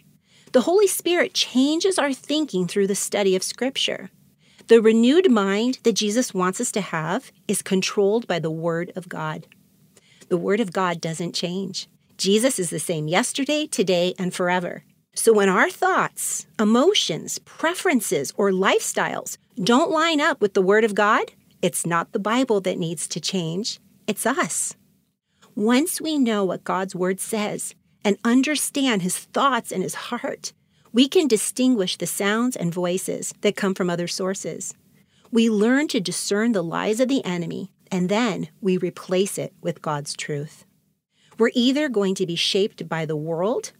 The 0.52 0.62
Holy 0.62 0.88
Spirit 0.88 1.34
changes 1.34 2.00
our 2.00 2.14
thinking 2.14 2.68
through 2.68 2.88
the 2.88 2.96
study 2.96 3.36
of 3.36 3.44
Scripture. 3.44 4.10
The 4.68 4.82
renewed 4.82 5.30
mind 5.30 5.80
that 5.84 5.94
Jesus 5.94 6.34
wants 6.34 6.60
us 6.60 6.72
to 6.72 6.82
have 6.82 7.32
is 7.48 7.62
controlled 7.62 8.26
by 8.28 8.40
the 8.40 8.50
Word 8.50 8.92
of 8.96 9.10
God. 9.10 9.48
The 10.30 10.38
Word 10.38 10.60
of 10.60 10.74
God 10.74 11.02
doesn't 11.02 11.36
change. 11.36 11.88
Jesus 12.18 12.58
is 12.58 12.70
the 12.70 12.80
same 12.80 13.08
yesterday, 13.08 13.68
today, 13.68 14.16
and 14.18 14.34
forever. 14.34 14.84
So 15.14 15.34
when 15.34 15.50
our 15.50 15.70
thoughts, 15.70 16.48
emotions, 16.60 17.40
preferences, 17.40 18.34
or 18.38 18.52
lifestyles 18.52 19.38
don't 19.62 19.92
line 19.92 20.20
up 20.20 20.42
with 20.42 20.54
the 20.54 20.62
Word 20.62 20.84
of 20.84 20.96
God, 20.96 21.34
it's 21.62 21.86
not 21.86 22.12
the 22.12 22.20
Bible 22.20 22.60
that 22.62 22.80
needs 22.80 23.08
to 23.10 23.20
change, 23.20 23.80
it's 24.08 24.26
us. 24.26 24.76
Once 25.56 26.02
we 26.02 26.18
know 26.18 26.44
what 26.44 26.64
God's 26.64 26.96
Word 26.96 27.20
says 27.20 27.76
and 28.06 28.18
understand 28.24 29.02
His 29.02 29.18
thoughts 29.18 29.74
and 29.74 29.84
His 29.84 29.96
heart, 29.96 30.54
we 30.94 31.10
can 31.10 31.28
distinguish 31.28 31.98
the 31.98 32.08
sounds 32.08 32.56
and 32.56 32.74
voices 32.74 33.34
that 33.42 33.58
come 33.58 33.74
from 33.74 33.90
other 33.90 34.08
sources. 34.08 34.74
We 35.30 35.50
learn 35.50 35.90
to 35.90 36.00
discern 36.00 36.54
the 36.54 36.64
lies 36.64 37.02
of 37.02 37.10
the 37.10 37.26
enemy 37.26 37.74
and 37.92 38.08
then 38.08 38.48
we 38.62 38.78
replace 38.78 39.38
it 39.38 39.54
with 39.62 39.82
God's 39.82 40.16
truth. 40.16 40.66
We're 41.38 41.52
either 41.54 41.90
going 41.90 42.16
to 42.16 42.26
be 42.26 42.36
shaped 42.36 42.88
by 42.88 43.06
the 43.06 43.16
world 43.16 43.74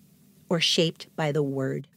or 0.50 0.60
shaped 0.60 1.08
by 1.16 1.32
the 1.32 1.44
word. 1.44 1.88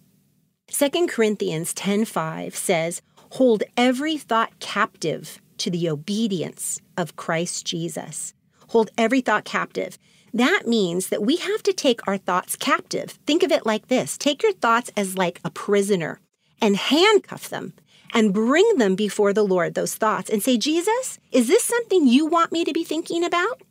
2 0.68 1.08
Corinthians 1.08 1.74
10:5 1.74 2.54
says, 2.54 3.02
"Hold 3.32 3.62
every 3.76 4.16
thought 4.16 4.58
captive 4.60 5.40
to 5.58 5.70
the 5.70 5.88
obedience 5.88 6.80
of 6.96 7.16
Christ 7.16 7.66
Jesus." 7.66 8.34
Hold 8.68 8.90
every 8.98 9.20
thought 9.20 9.44
captive. 9.44 9.98
That 10.38 10.68
means 10.68 11.08
that 11.08 11.22
we 11.22 11.38
have 11.38 11.64
to 11.64 11.72
take 11.72 12.06
our 12.06 12.16
thoughts 12.16 12.54
captive. 12.54 13.18
Think 13.26 13.42
of 13.42 13.50
it 13.50 13.66
like 13.66 13.88
this. 13.88 14.16
Take 14.16 14.44
your 14.44 14.52
thoughts 14.52 14.88
as 14.96 15.18
like 15.18 15.40
a 15.44 15.50
prisoner 15.50 16.20
and 16.62 16.76
handcuff 16.76 17.48
them 17.48 17.72
and 18.14 18.32
bring 18.32 18.76
them 18.76 18.94
before 18.94 19.32
the 19.32 19.42
Lord, 19.42 19.74
those 19.74 19.96
thoughts, 19.96 20.30
and 20.30 20.40
say, 20.40 20.56
Jesus, 20.56 21.18
is 21.32 21.48
this 21.48 21.64
something 21.64 22.06
you 22.06 22.24
want 22.24 22.52
me 22.52 22.64
to 22.64 22.72
be 22.72 22.84
thinking 22.84 23.24
about? 23.24 23.62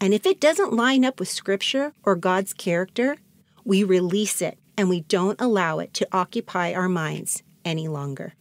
And 0.00 0.14
if 0.14 0.24
it 0.24 0.38
doesn't 0.38 0.72
line 0.72 1.04
up 1.04 1.18
with 1.18 1.28
Scripture 1.28 1.92
or 2.04 2.14
God's 2.14 2.52
character, 2.52 3.16
we 3.64 3.82
release 3.82 4.40
it 4.40 4.58
and 4.78 4.88
we 4.88 5.00
don't 5.00 5.40
allow 5.40 5.80
it 5.80 5.92
to 5.94 6.08
occupy 6.12 6.72
our 6.72 6.88
minds 6.88 7.42
any 7.64 7.88
longer. 7.88 8.34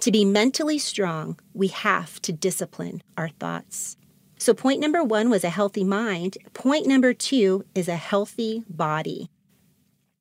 To 0.00 0.12
be 0.12 0.26
mentally 0.26 0.78
strong, 0.78 1.40
we 1.54 1.68
have 1.68 2.20
to 2.20 2.32
discipline 2.34 3.02
our 3.16 3.30
thoughts. 3.30 3.96
So, 4.38 4.54
point 4.54 4.80
number 4.80 5.02
one 5.02 5.30
was 5.30 5.42
a 5.42 5.50
healthy 5.50 5.82
mind. 5.82 6.38
Point 6.54 6.86
number 6.86 7.12
two 7.12 7.64
is 7.74 7.88
a 7.88 7.96
healthy 7.96 8.62
body. 8.68 9.30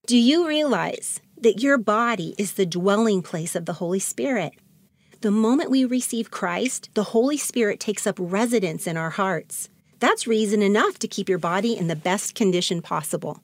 Do 0.07 0.17
you 0.17 0.47
realize 0.47 1.21
that 1.39 1.61
your 1.61 1.77
body 1.77 2.33
is 2.37 2.53
the 2.53 2.65
dwelling 2.65 3.21
place 3.21 3.55
of 3.55 3.65
the 3.65 3.73
Holy 3.73 3.99
Spirit? 3.99 4.53
The 5.21 5.31
moment 5.31 5.69
we 5.69 5.85
receive 5.85 6.31
Christ, 6.31 6.89
the 6.95 7.03
Holy 7.03 7.37
Spirit 7.37 7.79
takes 7.79 8.07
up 8.07 8.15
residence 8.19 8.87
in 8.87 8.97
our 8.97 9.11
hearts. 9.11 9.69
That's 9.99 10.27
reason 10.27 10.61
enough 10.61 10.97
to 10.99 11.07
keep 11.07 11.29
your 11.29 11.39
body 11.39 11.77
in 11.77 11.87
the 11.87 11.95
best 11.95 12.35
condition 12.35 12.81
possible. 12.81 13.41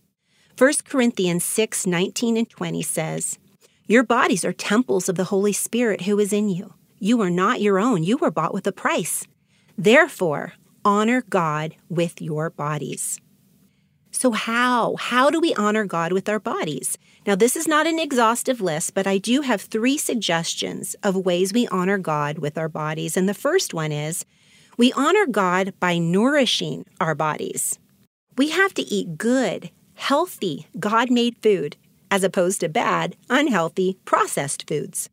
1 0.57 0.73
Corinthians 0.85 1.43
6 1.43 1.85
19 1.85 2.37
and 2.37 2.49
20 2.49 2.81
says, 2.81 3.37
Your 3.85 4.03
bodies 4.03 4.45
are 4.45 4.53
temples 4.53 5.07
of 5.07 5.15
the 5.15 5.25
Holy 5.25 5.53
Spirit 5.53 6.01
who 6.01 6.19
is 6.19 6.33
in 6.33 6.49
you. 6.49 6.73
You 6.99 7.21
are 7.21 7.29
not 7.29 7.61
your 7.61 7.79
own, 7.79 8.03
you 8.03 8.17
were 8.17 8.31
bought 8.31 8.53
with 8.53 8.65
a 8.65 8.71
price. 8.71 9.27
Therefore, 9.77 10.53
honor 10.85 11.23
God 11.29 11.75
with 11.89 12.21
your 12.21 12.49
bodies. 12.49 13.19
So, 14.11 14.31
how? 14.31 14.95
How 14.97 15.29
do 15.29 15.39
we 15.39 15.55
honor 15.55 15.85
God 15.85 16.13
with 16.13 16.29
our 16.29 16.39
bodies? 16.39 16.97
Now, 17.25 17.35
this 17.35 17.55
is 17.55 17.67
not 17.67 17.87
an 17.87 17.99
exhaustive 17.99 18.61
list, 18.61 18.93
but 18.93 19.07
I 19.07 19.17
do 19.17 19.41
have 19.41 19.61
three 19.61 19.97
suggestions 19.97 20.95
of 21.03 21.15
ways 21.15 21.53
we 21.53 21.67
honor 21.67 21.97
God 21.97 22.37
with 22.37 22.57
our 22.57 22.69
bodies. 22.69 23.17
And 23.17 23.27
the 23.27 23.33
first 23.33 23.73
one 23.73 23.91
is 23.91 24.25
we 24.77 24.93
honor 24.93 25.25
God 25.25 25.73
by 25.79 25.97
nourishing 25.97 26.85
our 26.99 27.15
bodies. 27.15 27.79
We 28.37 28.49
have 28.49 28.73
to 28.75 28.83
eat 28.83 29.17
good, 29.17 29.71
healthy, 29.95 30.67
God 30.79 31.09
made 31.09 31.37
food 31.37 31.77
as 32.13 32.23
opposed 32.23 32.59
to 32.59 32.69
bad, 32.69 33.15
unhealthy, 33.27 33.97
processed 34.05 34.67
foods. 34.67 35.09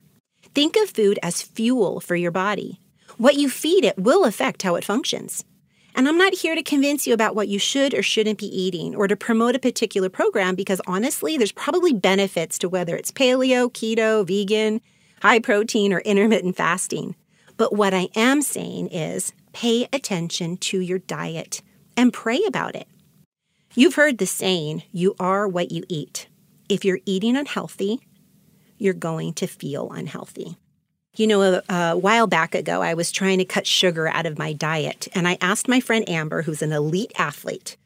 Think 0.55 0.77
of 0.77 0.91
food 0.91 1.19
as 1.23 1.41
fuel 1.41 1.99
for 1.99 2.15
your 2.15 2.31
body. 2.31 2.79
What 3.17 3.37
you 3.37 3.49
feed 3.49 3.85
it 3.85 3.99
will 3.99 4.25
affect 4.25 4.63
how 4.63 4.75
it 4.75 4.85
functions. 4.85 5.45
And 5.95 6.09
I'm 6.09 6.19
not 6.19 6.35
here 6.35 6.55
to 6.55 6.63
convince 6.63 7.07
you 7.07 7.15
about 7.15 7.35
what 7.35 7.49
you 7.49 7.59
should 7.59 7.95
or 7.95 8.03
shouldn't 8.03 8.39
be 8.39 8.47
eating 8.47 8.95
or 8.95 9.09
to 9.09 9.17
promote 9.17 9.57
a 9.57 9.61
particular 9.61 10.09
program 10.09 10.55
because 10.55 10.81
honestly, 10.87 11.37
there's 11.37 11.53
probably 11.53 11.93
benefits 11.93 12.59
to 12.59 12.69
whether 12.69 12.97
it's 12.97 13.11
paleo, 13.11 13.71
keto, 13.71 14.27
vegan, 14.27 14.81
high 15.23 15.41
protein, 15.41 15.93
or 15.93 16.01
intermittent 16.01 16.57
fasting. 16.57 17.17
But 17.57 17.75
what 17.75 17.93
I 17.93 18.09
am 18.15 18.41
saying 18.41 18.89
is 18.89 19.33
pay 19.53 19.89
attention 19.93 20.57
to 20.59 20.81
your 20.81 21.01
diet 21.01 21.61
and 21.97 22.13
pray 22.13 22.43
about 22.47 22.77
it. 22.77 22.89
You've 23.75 23.95
heard 23.95 24.19
the 24.19 24.27
saying, 24.27 24.85
you 24.93 25.15
are 25.21 25.47
what 25.47 25.71
you 25.71 25.85
eat. 25.89 26.29
If 26.69 26.85
you're 26.85 27.01
eating 27.05 27.37
unhealthy, 27.37 28.01
you're 28.79 28.95
going 28.95 29.35
to 29.35 29.47
feel 29.47 29.91
unhealthy. 29.91 30.57
You 31.17 31.27
know, 31.27 31.43
a, 31.43 31.63
a, 31.69 31.97
while 31.97 32.29
back 32.29 32.55
ago, 32.55 32.83
I 32.83 32.95
was 32.95 33.11
trying 33.11 33.39
to 33.39 33.45
cut 33.45 33.67
sugar 33.67 34.07
out 34.07 34.27
of 34.27 34.39
my 34.39 34.53
diet, 34.53 35.09
and 35.13 35.27
I 35.27 35.39
asked 35.41 35.67
my 35.67 35.81
friend 35.81 36.09
Amber, 36.09 36.43
who's 36.43 36.63
an 36.63 36.73
elite 36.73 37.13
athlete, 37.19 37.77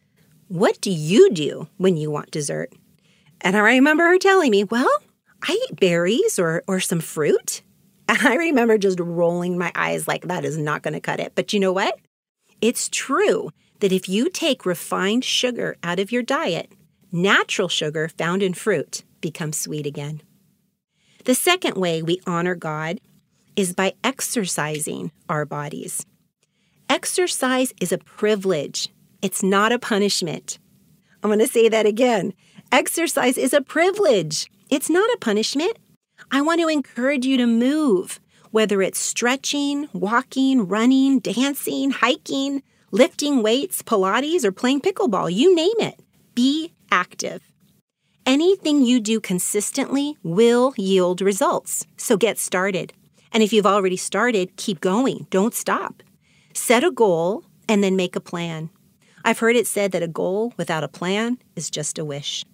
What 0.49 0.79
do 0.83 0.91
you 0.91 1.31
do 1.31 1.69
when 1.79 1.97
you 1.97 2.11
want 2.11 2.31
dessert? 2.31 2.73
And 3.41 3.57
I 3.57 3.61
remember 3.77 4.05
her 4.05 4.19
telling 4.19 4.51
me, 4.51 4.65
Well, 4.65 4.91
I 5.43 5.59
eat 5.69 5.81
berries 5.81 6.39
or, 6.39 6.63
or 6.67 6.81
some 6.81 7.01
fruit. 7.01 7.63
And 8.07 8.19
I 8.19 8.35
remember 8.35 8.77
just 8.77 9.01
rolling 9.01 9.57
my 9.57 9.73
eyes 9.75 10.07
like 10.07 10.29
that 10.29 10.45
is 10.45 10.59
not 10.59 10.83
going 10.83 10.93
to 10.93 11.01
cut 11.01 11.21
it. 11.21 11.33
But 11.35 11.55
you 11.55 11.59
know 11.59 11.73
what? 11.73 11.99
It's 12.61 12.91
true 12.91 13.51
that 13.81 13.93
if 13.93 14.11
you 14.11 14.29
take 14.29 14.67
refined 14.67 15.25
sugar 15.25 15.79
out 15.83 15.99
of 15.99 16.13
your 16.13 16.23
diet, 16.23 16.71
natural 17.11 17.69
sugar 17.69 18.09
found 18.09 18.43
in 18.43 18.53
fruit 18.53 19.05
becomes 19.23 19.59
sweet 19.59 19.87
again. 19.87 20.21
The 21.25 21.35
second 21.35 21.79
way 21.79 22.03
we 22.03 22.21
honor 22.27 22.55
God 22.55 23.01
is 23.57 23.73
by 23.73 23.95
exercising 24.03 25.13
our 25.29 25.45
bodies. 25.45 26.07
Exercise 26.89 27.73
is 27.81 27.93
a 27.93 27.99
privilege, 27.99 28.89
it's 29.23 29.43
not 29.43 29.73
a 29.73 29.79
punishment. 29.79 30.59
I'm 31.23 31.31
going 31.31 31.39
to 31.39 31.47
say 31.47 31.69
that 31.69 31.87
again. 31.87 32.35
Exercise 32.71 33.39
is 33.39 33.53
a 33.53 33.61
privilege, 33.61 34.51
it's 34.71 34.91
not 34.91 35.09
a 35.15 35.19
punishment. 35.19 35.79
I 36.31 36.41
want 36.43 36.61
to 36.61 36.69
encourage 36.69 37.27
you 37.27 37.37
to 37.39 37.47
move, 37.47 38.21
whether 38.51 38.83
it's 38.83 38.99
stretching, 38.99 39.89
walking, 39.93 40.69
running, 40.69 41.19
dancing, 41.21 41.91
hiking, 41.91 42.63
lifting 42.91 43.43
weights, 43.43 43.83
Pilates, 43.83 44.45
or 44.45 44.53
playing 44.53 44.81
pickleball, 44.81 45.33
you 45.33 45.55
name 45.55 45.81
it. 45.81 46.01
Be 46.35 46.73
active. 46.91 47.43
Anything 48.27 48.83
you 48.83 49.01
do 49.01 49.21
consistently 49.21 50.17
will 50.23 50.73
yield 50.77 51.21
results, 51.21 51.87
so 51.97 52.17
get 52.17 52.39
started. 52.39 52.93
And 53.35 53.43
if 53.43 53.53
you've 53.53 53.67
already 53.67 53.97
started, 53.97 54.57
keep 54.57 54.81
going. 54.81 55.27
Don't 55.29 55.55
stop. 55.55 56.05
Set 56.55 56.85
a 56.85 56.93
goal 56.93 57.45
and 57.69 57.83
then 57.83 57.97
make 57.97 58.15
a 58.15 58.21
plan. 58.21 58.71
I've 59.25 59.41
heard 59.41 59.57
it 59.57 59.67
said 59.67 59.91
that 59.93 60.05
a 60.05 60.09
goal 60.09 60.55
without 60.57 60.85
a 60.85 60.89
plan 60.89 61.39
is 61.57 61.69
just 61.69 61.99
a 61.99 62.05
wish. 62.05 62.45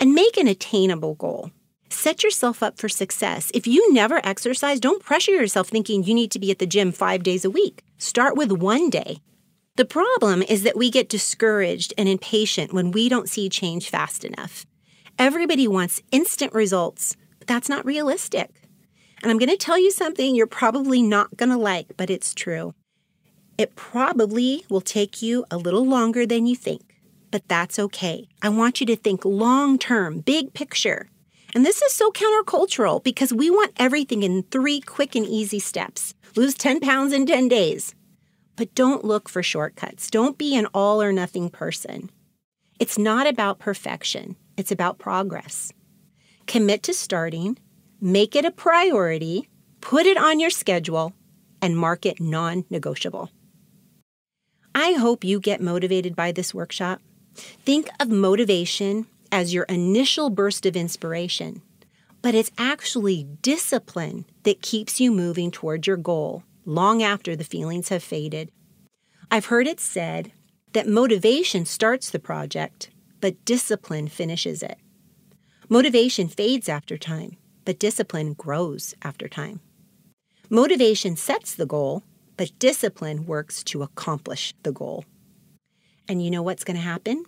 And 0.00 0.12
make 0.12 0.36
an 0.36 0.48
attainable 0.48 1.14
goal. 1.14 1.52
Set 1.90 2.24
yourself 2.24 2.60
up 2.60 2.76
for 2.76 2.88
success. 2.88 3.52
If 3.54 3.68
you 3.68 3.92
never 3.92 4.20
exercise, 4.26 4.80
don't 4.80 5.02
pressure 5.02 5.30
yourself 5.30 5.68
thinking 5.68 6.02
you 6.02 6.12
need 6.12 6.32
to 6.32 6.40
be 6.40 6.50
at 6.50 6.58
the 6.58 6.66
gym 6.66 6.90
five 6.90 7.22
days 7.22 7.44
a 7.44 7.50
week. 7.50 7.84
Start 7.98 8.36
with 8.36 8.50
one 8.50 8.90
day. 8.90 9.18
The 9.76 9.84
problem 9.84 10.42
is 10.42 10.64
that 10.64 10.76
we 10.76 10.90
get 10.90 11.08
discouraged 11.08 11.94
and 11.96 12.08
impatient 12.08 12.72
when 12.72 12.90
we 12.90 13.08
don't 13.08 13.28
see 13.28 13.48
change 13.48 13.90
fast 13.90 14.24
enough. 14.24 14.66
Everybody 15.20 15.68
wants 15.68 16.02
instant 16.10 16.52
results, 16.52 17.16
but 17.38 17.46
that's 17.46 17.68
not 17.68 17.86
realistic. 17.86 18.50
And 19.24 19.30
I'm 19.30 19.38
going 19.38 19.48
to 19.48 19.56
tell 19.56 19.78
you 19.78 19.90
something 19.90 20.34
you're 20.34 20.46
probably 20.46 21.00
not 21.00 21.34
going 21.38 21.48
to 21.48 21.56
like, 21.56 21.96
but 21.96 22.10
it's 22.10 22.34
true. 22.34 22.74
It 23.56 23.74
probably 23.74 24.66
will 24.68 24.82
take 24.82 25.22
you 25.22 25.46
a 25.50 25.56
little 25.56 25.86
longer 25.86 26.26
than 26.26 26.46
you 26.46 26.54
think, 26.54 27.00
but 27.30 27.48
that's 27.48 27.78
okay. 27.78 28.28
I 28.42 28.50
want 28.50 28.80
you 28.80 28.86
to 28.86 28.96
think 28.96 29.24
long 29.24 29.78
term, 29.78 30.20
big 30.20 30.52
picture. 30.52 31.08
And 31.54 31.64
this 31.64 31.80
is 31.80 31.94
so 31.94 32.10
countercultural 32.10 33.02
because 33.02 33.32
we 33.32 33.48
want 33.48 33.72
everything 33.78 34.22
in 34.24 34.42
three 34.42 34.82
quick 34.82 35.14
and 35.14 35.24
easy 35.24 35.58
steps 35.58 36.12
lose 36.36 36.52
10 36.52 36.80
pounds 36.80 37.14
in 37.14 37.24
10 37.24 37.48
days. 37.48 37.94
But 38.56 38.74
don't 38.74 39.06
look 39.06 39.30
for 39.30 39.42
shortcuts. 39.42 40.10
Don't 40.10 40.36
be 40.36 40.54
an 40.54 40.66
all 40.74 41.00
or 41.00 41.14
nothing 41.14 41.48
person. 41.48 42.10
It's 42.78 42.98
not 42.98 43.26
about 43.26 43.58
perfection, 43.58 44.36
it's 44.58 44.70
about 44.70 44.98
progress. 44.98 45.72
Commit 46.46 46.82
to 46.82 46.92
starting 46.92 47.56
make 48.04 48.36
it 48.36 48.44
a 48.44 48.50
priority, 48.50 49.48
put 49.80 50.04
it 50.04 50.18
on 50.18 50.38
your 50.38 50.50
schedule, 50.50 51.14
and 51.62 51.78
mark 51.78 52.04
it 52.04 52.20
non 52.20 52.66
negotiable. 52.68 53.30
I 54.74 54.92
hope 54.92 55.24
you 55.24 55.40
get 55.40 55.62
motivated 55.62 56.14
by 56.14 56.30
this 56.30 56.52
workshop. 56.52 57.00
Think 57.34 57.88
of 57.98 58.10
motivation 58.10 59.06
as 59.32 59.54
your 59.54 59.64
initial 59.64 60.28
burst 60.28 60.66
of 60.66 60.76
inspiration, 60.76 61.62
but 62.20 62.34
it's 62.34 62.52
actually 62.58 63.24
discipline 63.40 64.26
that 64.42 64.60
keeps 64.60 65.00
you 65.00 65.10
moving 65.10 65.50
toward 65.50 65.86
your 65.86 65.96
goal 65.96 66.42
long 66.66 67.02
after 67.02 67.34
the 67.34 67.42
feelings 67.42 67.88
have 67.88 68.02
faded. 68.02 68.50
I've 69.30 69.46
heard 69.46 69.66
it 69.66 69.80
said 69.80 70.30
that 70.74 70.86
motivation 70.86 71.64
starts 71.64 72.10
the 72.10 72.18
project, 72.18 72.90
but 73.22 73.46
discipline 73.46 74.08
finishes 74.08 74.62
it. 74.62 74.76
Motivation 75.70 76.28
fades 76.28 76.68
after 76.68 76.98
time, 76.98 77.38
but 77.64 77.78
discipline 77.78 78.34
grows 78.34 78.94
after 79.02 79.28
time. 79.28 79.60
Motivation 80.50 81.16
sets 81.16 81.54
the 81.54 81.66
goal, 81.66 82.02
but 82.36 82.58
discipline 82.58 83.26
works 83.26 83.64
to 83.64 83.82
accomplish 83.82 84.54
the 84.62 84.72
goal. 84.72 85.04
And 86.08 86.22
you 86.22 86.30
know 86.30 86.42
what's 86.42 86.64
going 86.64 86.76
to 86.76 86.82
happen? 86.82 87.24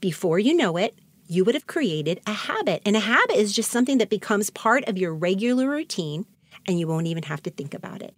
Before 0.00 0.38
you 0.38 0.54
know 0.54 0.76
it, 0.76 0.94
you 1.28 1.44
would 1.44 1.54
have 1.54 1.66
created 1.66 2.20
a 2.26 2.32
habit. 2.32 2.82
And 2.84 2.96
a 2.96 3.00
habit 3.00 3.36
is 3.36 3.52
just 3.52 3.70
something 3.70 3.98
that 3.98 4.10
becomes 4.10 4.50
part 4.50 4.84
of 4.84 4.98
your 4.98 5.14
regular 5.14 5.68
routine, 5.68 6.26
and 6.66 6.78
you 6.78 6.86
won't 6.86 7.06
even 7.06 7.24
have 7.24 7.42
to 7.44 7.50
think 7.50 7.74
about 7.74 8.02
it. 8.02 8.14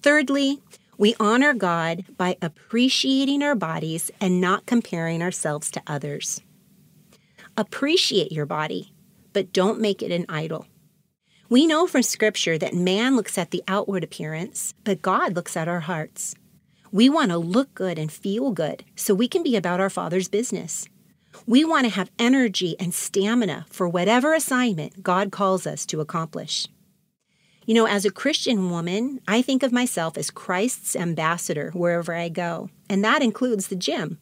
Thirdly, 0.00 0.60
we 0.96 1.14
honor 1.18 1.54
God 1.54 2.04
by 2.16 2.36
appreciating 2.40 3.42
our 3.42 3.54
bodies 3.54 4.10
and 4.20 4.40
not 4.40 4.66
comparing 4.66 5.22
ourselves 5.22 5.70
to 5.72 5.82
others. 5.86 6.40
Appreciate 7.56 8.32
your 8.32 8.46
body 8.46 8.92
but 9.32 9.52
don't 9.52 9.80
make 9.80 10.02
it 10.02 10.12
an 10.12 10.26
idol. 10.28 10.66
We 11.48 11.66
know 11.66 11.86
from 11.86 12.02
Scripture 12.02 12.58
that 12.58 12.74
man 12.74 13.16
looks 13.16 13.36
at 13.36 13.50
the 13.50 13.64
outward 13.66 14.04
appearance, 14.04 14.72
but 14.84 15.02
God 15.02 15.34
looks 15.34 15.56
at 15.56 15.66
our 15.66 15.80
hearts. 15.80 16.34
We 16.92 17.08
want 17.08 17.30
to 17.30 17.38
look 17.38 17.74
good 17.74 17.98
and 17.98 18.10
feel 18.10 18.52
good 18.52 18.84
so 18.94 19.14
we 19.14 19.28
can 19.28 19.42
be 19.42 19.56
about 19.56 19.80
our 19.80 19.90
Father's 19.90 20.28
business. 20.28 20.88
We 21.46 21.64
want 21.64 21.86
to 21.86 21.92
have 21.92 22.10
energy 22.18 22.76
and 22.78 22.92
stamina 22.94 23.66
for 23.70 23.88
whatever 23.88 24.34
assignment 24.34 25.02
God 25.02 25.30
calls 25.32 25.66
us 25.66 25.86
to 25.86 26.00
accomplish. 26.00 26.68
You 27.66 27.74
know, 27.74 27.86
as 27.86 28.04
a 28.04 28.10
Christian 28.10 28.70
woman, 28.70 29.20
I 29.28 29.42
think 29.42 29.62
of 29.62 29.72
myself 29.72 30.16
as 30.18 30.30
Christ's 30.30 30.96
ambassador 30.96 31.70
wherever 31.72 32.14
I 32.14 32.28
go, 32.28 32.70
and 32.88 33.04
that 33.04 33.22
includes 33.22 33.68
the 33.68 33.76
gym. 33.76 34.18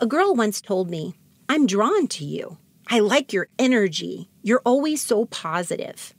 A 0.00 0.06
girl 0.06 0.34
once 0.34 0.60
told 0.60 0.90
me, 0.90 1.14
I'm 1.48 1.66
drawn 1.66 2.08
to 2.08 2.24
you. 2.24 2.58
I 2.88 3.00
like 3.00 3.32
your 3.32 3.48
energy. 3.58 4.28
You're 4.42 4.62
always 4.64 5.00
so 5.02 5.26
positive. 5.26 6.14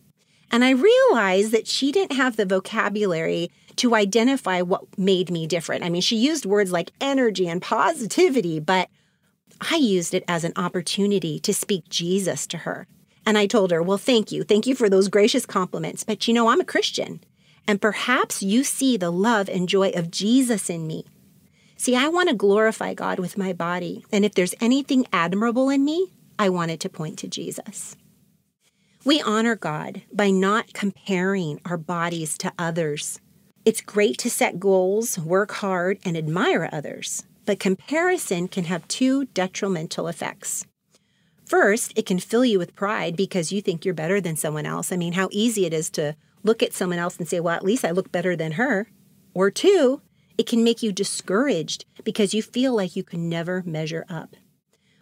And 0.52 0.64
I 0.64 0.72
realized 0.72 1.52
that 1.52 1.68
she 1.68 1.92
didn't 1.92 2.16
have 2.16 2.38
the 2.38 2.46
vocabulary 2.46 3.52
to 3.78 3.96
identify 3.96 4.62
what 4.62 4.98
made 4.98 5.30
me 5.30 5.48
different. 5.48 5.84
I 5.84 5.90
mean, 5.90 6.02
she 6.02 6.16
used 6.16 6.46
words 6.46 6.72
like 6.72 6.92
energy 7.02 7.48
and 7.48 7.62
positivity, 7.62 8.60
but 8.60 8.90
I 9.60 9.76
used 9.76 10.14
it 10.14 10.24
as 10.28 10.44
an 10.44 10.54
opportunity 10.56 11.40
to 11.40 11.54
speak 11.54 11.90
Jesus 11.90 12.48
to 12.48 12.60
her. 12.60 12.88
And 13.26 13.38
I 13.38 13.48
told 13.48 13.72
her, 13.72 13.82
Well, 13.82 13.98
thank 13.98 14.32
you. 14.32 14.44
Thank 14.44 14.68
you 14.68 14.76
for 14.76 14.90
those 14.90 15.08
gracious 15.08 15.46
compliments. 15.46 16.04
But 16.04 16.28
you 16.28 16.34
know, 16.34 16.48
I'm 16.48 16.62
a 16.62 16.66
Christian. 16.66 17.22
And 17.68 17.82
perhaps 17.82 18.44
you 18.44 18.64
see 18.64 18.96
the 18.96 19.12
love 19.12 19.50
and 19.50 19.68
joy 19.68 19.90
of 19.90 20.12
Jesus 20.12 20.70
in 20.70 20.86
me. 20.86 21.06
See, 21.78 21.96
I 21.96 22.08
want 22.08 22.30
to 22.30 22.36
glorify 22.36 22.94
God 22.94 23.20
with 23.20 23.38
my 23.38 23.52
body. 23.54 24.06
And 24.12 24.24
if 24.24 24.36
there's 24.36 24.56
anything 24.62 25.08
admirable 25.12 25.70
in 25.70 25.84
me, 25.84 26.14
I 26.38 26.50
wanted 26.50 26.80
to 26.82 26.90
point 26.90 27.18
to 27.20 27.28
Jesus. 27.28 27.96
We 29.06 29.22
honor 29.22 29.56
God 29.56 30.02
by 30.12 30.32
not 30.32 30.74
comparing 30.74 31.62
our 31.66 31.78
bodies 31.78 32.38
to 32.40 32.52
others. 32.58 33.20
It's 33.64 33.82
great 33.82 34.18
to 34.20 34.30
set 34.30 34.60
goals, 34.60 35.18
work 35.18 35.52
hard, 35.52 36.00
and 36.04 36.18
admire 36.18 36.70
others, 36.72 37.26
but 37.46 37.60
comparison 37.60 38.48
can 38.48 38.66
have 38.66 38.88
two 38.88 39.26
detrimental 39.26 40.08
effects. 40.08 40.66
First, 41.46 41.94
it 41.96 42.06
can 42.06 42.20
fill 42.20 42.44
you 42.44 42.58
with 42.58 42.76
pride 42.76 43.16
because 43.16 43.52
you 43.52 43.62
think 43.62 43.86
you're 43.86 43.94
better 43.94 44.20
than 44.20 44.36
someone 44.36 44.66
else. 44.66 44.92
I 44.92 44.98
mean, 44.98 45.14
how 45.14 45.30
easy 45.32 45.66
it 45.66 45.74
is 45.74 45.90
to 45.92 46.16
look 46.44 46.64
at 46.64 46.74
someone 46.74 47.00
else 47.00 47.18
and 47.18 47.28
say, 47.28 47.40
well, 47.40 47.56
at 47.56 47.64
least 47.64 47.86
I 47.86 47.92
look 47.92 48.12
better 48.12 48.36
than 48.36 48.54
her. 48.54 48.88
Or 49.34 49.52
two, 49.52 50.02
it 50.38 50.48
can 50.48 50.64
make 50.64 50.82
you 50.82 50.92
discouraged 50.92 51.86
because 52.04 52.34
you 52.34 52.42
feel 52.42 52.76
like 52.76 52.96
you 52.96 53.04
can 53.04 53.30
never 53.30 53.64
measure 53.66 54.06
up. 54.10 54.36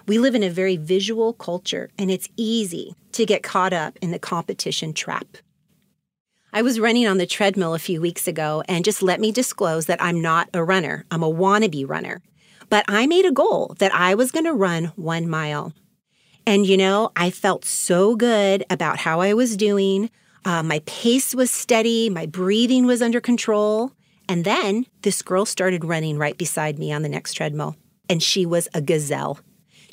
We 0.05 0.19
live 0.19 0.36
in 0.36 0.43
a 0.43 0.50
very 0.50 0.75
visual 0.75 1.31
culture, 1.31 1.89
and 1.98 2.12
it's 2.12 2.27
easy 2.36 2.93
to 3.13 3.25
get 3.25 3.41
caught 3.41 3.72
up 3.72 3.98
in 4.01 4.12
the 4.12 4.19
competition 4.19 4.93
trap. 4.93 5.38
I 6.51 6.62
was 6.62 6.79
running 6.79 7.07
on 7.07 7.17
the 7.17 7.25
treadmill 7.25 7.74
a 7.74 7.79
few 7.79 8.01
weeks 8.01 8.27
ago, 8.27 8.63
and 8.67 8.83
just 8.83 9.01
let 9.01 9.22
me 9.22 9.31
disclose 9.31 9.86
that 9.86 10.01
I'm 10.03 10.22
not 10.22 10.50
a 10.53 10.63
runner. 10.63 11.05
I'm 11.10 11.24
a 11.24 11.31
wannabe 11.31 11.88
runner. 11.88 12.22
But 12.69 12.83
I 12.89 13.07
made 13.07 13.25
a 13.25 13.31
goal 13.31 13.75
that 13.79 13.93
I 13.93 14.13
was 14.13 14.31
going 14.31 14.45
to 14.45 14.53
run 14.53 14.91
one 14.95 15.29
mile. 15.29 15.74
And 16.45 16.67
you 16.67 16.75
know, 16.75 17.12
I 17.15 17.29
felt 17.29 17.63
so 17.63 18.15
good 18.17 18.65
about 18.69 18.98
how 18.98 19.22
I 19.22 19.33
was 19.33 19.55
doing. 19.55 20.10
Uh, 20.43 20.63
my 20.63 20.79
pace 20.86 21.33
was 21.33 21.50
steady, 21.50 22.10
my 22.10 22.25
breathing 22.25 22.86
was 22.86 23.01
under 23.01 23.22
control. 23.22 23.93
And 24.27 24.43
then 24.43 24.86
this 25.01 25.22
girl 25.22 25.45
started 25.45 25.86
running 25.86 26.17
right 26.17 26.38
beside 26.38 26.77
me 26.77 26.91
on 26.91 27.03
the 27.03 27.10
next 27.10 27.33
treadmill, 27.36 27.77
and 28.10 28.22
she 28.22 28.45
was 28.45 28.67
a 28.74 28.81
gazelle. 28.81 29.39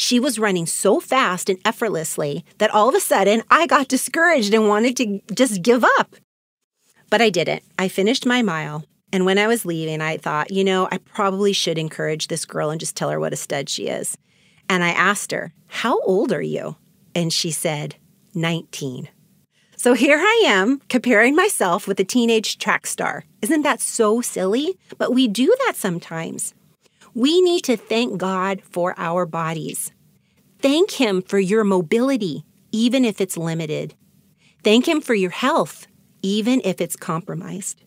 She 0.00 0.18
was 0.18 0.38
running 0.38 0.64
so 0.64 0.98
fast 0.98 1.50
and 1.50 1.58
effortlessly 1.62 2.42
that 2.56 2.70
all 2.70 2.88
of 2.88 2.94
a 2.94 3.00
sudden 3.00 3.42
I 3.50 3.66
got 3.66 3.86
discouraged 3.86 4.54
and 4.54 4.66
wanted 4.66 4.96
to 4.96 5.20
just 5.34 5.60
give 5.60 5.84
up. 5.98 6.16
But 7.10 7.20
I 7.20 7.28
didn't. 7.28 7.62
I 7.78 7.88
finished 7.88 8.24
my 8.24 8.40
mile. 8.40 8.86
And 9.12 9.26
when 9.26 9.36
I 9.36 9.46
was 9.46 9.66
leaving, 9.66 10.00
I 10.00 10.16
thought, 10.16 10.50
you 10.50 10.64
know, 10.64 10.88
I 10.90 10.96
probably 10.96 11.52
should 11.52 11.76
encourage 11.76 12.28
this 12.28 12.46
girl 12.46 12.70
and 12.70 12.80
just 12.80 12.96
tell 12.96 13.10
her 13.10 13.20
what 13.20 13.34
a 13.34 13.36
stud 13.36 13.68
she 13.68 13.88
is. 13.88 14.16
And 14.70 14.82
I 14.82 14.88
asked 14.88 15.32
her, 15.32 15.52
How 15.66 16.00
old 16.00 16.32
are 16.32 16.40
you? 16.40 16.76
And 17.14 17.30
she 17.30 17.50
said, 17.50 17.96
19. 18.34 19.10
So 19.76 19.92
here 19.92 20.18
I 20.18 20.44
am 20.46 20.80
comparing 20.88 21.36
myself 21.36 21.86
with 21.86 22.00
a 22.00 22.04
teenage 22.04 22.56
track 22.56 22.86
star. 22.86 23.24
Isn't 23.42 23.62
that 23.62 23.82
so 23.82 24.22
silly? 24.22 24.78
But 24.96 25.12
we 25.12 25.28
do 25.28 25.54
that 25.66 25.76
sometimes. 25.76 26.54
We 27.14 27.40
need 27.40 27.64
to 27.64 27.76
thank 27.76 28.18
God 28.18 28.62
for 28.62 28.94
our 28.96 29.26
bodies. 29.26 29.90
Thank 30.60 30.92
Him 30.92 31.22
for 31.22 31.38
your 31.38 31.64
mobility, 31.64 32.44
even 32.70 33.04
if 33.04 33.20
it's 33.20 33.36
limited. 33.36 33.94
Thank 34.62 34.86
Him 34.86 35.00
for 35.00 35.14
your 35.14 35.30
health, 35.30 35.86
even 36.22 36.60
if 36.64 36.80
it's 36.80 36.96
compromised. 36.96 37.82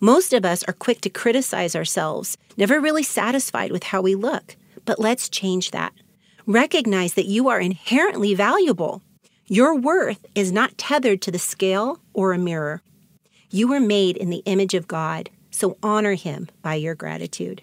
Most 0.00 0.32
of 0.32 0.44
us 0.44 0.62
are 0.64 0.74
quick 0.74 1.00
to 1.02 1.10
criticize 1.10 1.74
ourselves, 1.74 2.36
never 2.56 2.80
really 2.80 3.02
satisfied 3.02 3.72
with 3.72 3.84
how 3.84 4.02
we 4.02 4.14
look. 4.14 4.56
But 4.84 5.00
let's 5.00 5.28
change 5.28 5.70
that. 5.70 5.92
Recognize 6.46 7.14
that 7.14 7.26
you 7.26 7.48
are 7.48 7.60
inherently 7.60 8.34
valuable. 8.34 9.02
Your 9.46 9.74
worth 9.74 10.24
is 10.34 10.52
not 10.52 10.76
tethered 10.76 11.22
to 11.22 11.30
the 11.30 11.38
scale 11.38 12.00
or 12.12 12.32
a 12.32 12.38
mirror. 12.38 12.82
You 13.50 13.68
were 13.68 13.80
made 13.80 14.16
in 14.16 14.28
the 14.30 14.42
image 14.44 14.74
of 14.74 14.88
God, 14.88 15.30
so 15.50 15.78
honor 15.82 16.14
Him 16.14 16.48
by 16.62 16.74
your 16.74 16.94
gratitude. 16.94 17.62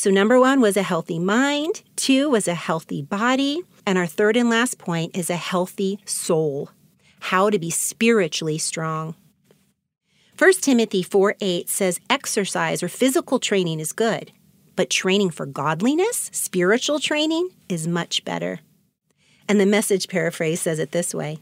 So, 0.00 0.10
number 0.10 0.40
one 0.40 0.62
was 0.62 0.78
a 0.78 0.82
healthy 0.82 1.18
mind, 1.18 1.82
two 1.94 2.30
was 2.30 2.48
a 2.48 2.54
healthy 2.54 3.02
body, 3.02 3.60
and 3.84 3.98
our 3.98 4.06
third 4.06 4.34
and 4.34 4.48
last 4.48 4.78
point 4.78 5.14
is 5.14 5.28
a 5.28 5.36
healthy 5.36 5.98
soul 6.06 6.70
how 7.20 7.50
to 7.50 7.58
be 7.58 7.68
spiritually 7.68 8.56
strong. 8.56 9.14
1 10.38 10.52
Timothy 10.62 11.02
4 11.02 11.34
8 11.38 11.68
says 11.68 12.00
exercise 12.08 12.82
or 12.82 12.88
physical 12.88 13.38
training 13.38 13.78
is 13.78 13.92
good, 13.92 14.32
but 14.74 14.88
training 14.88 15.32
for 15.32 15.44
godliness, 15.44 16.30
spiritual 16.32 16.98
training, 16.98 17.50
is 17.68 17.86
much 17.86 18.24
better. 18.24 18.60
And 19.46 19.60
the 19.60 19.66
message 19.66 20.08
paraphrase 20.08 20.62
says 20.62 20.78
it 20.78 20.92
this 20.92 21.12
way 21.12 21.40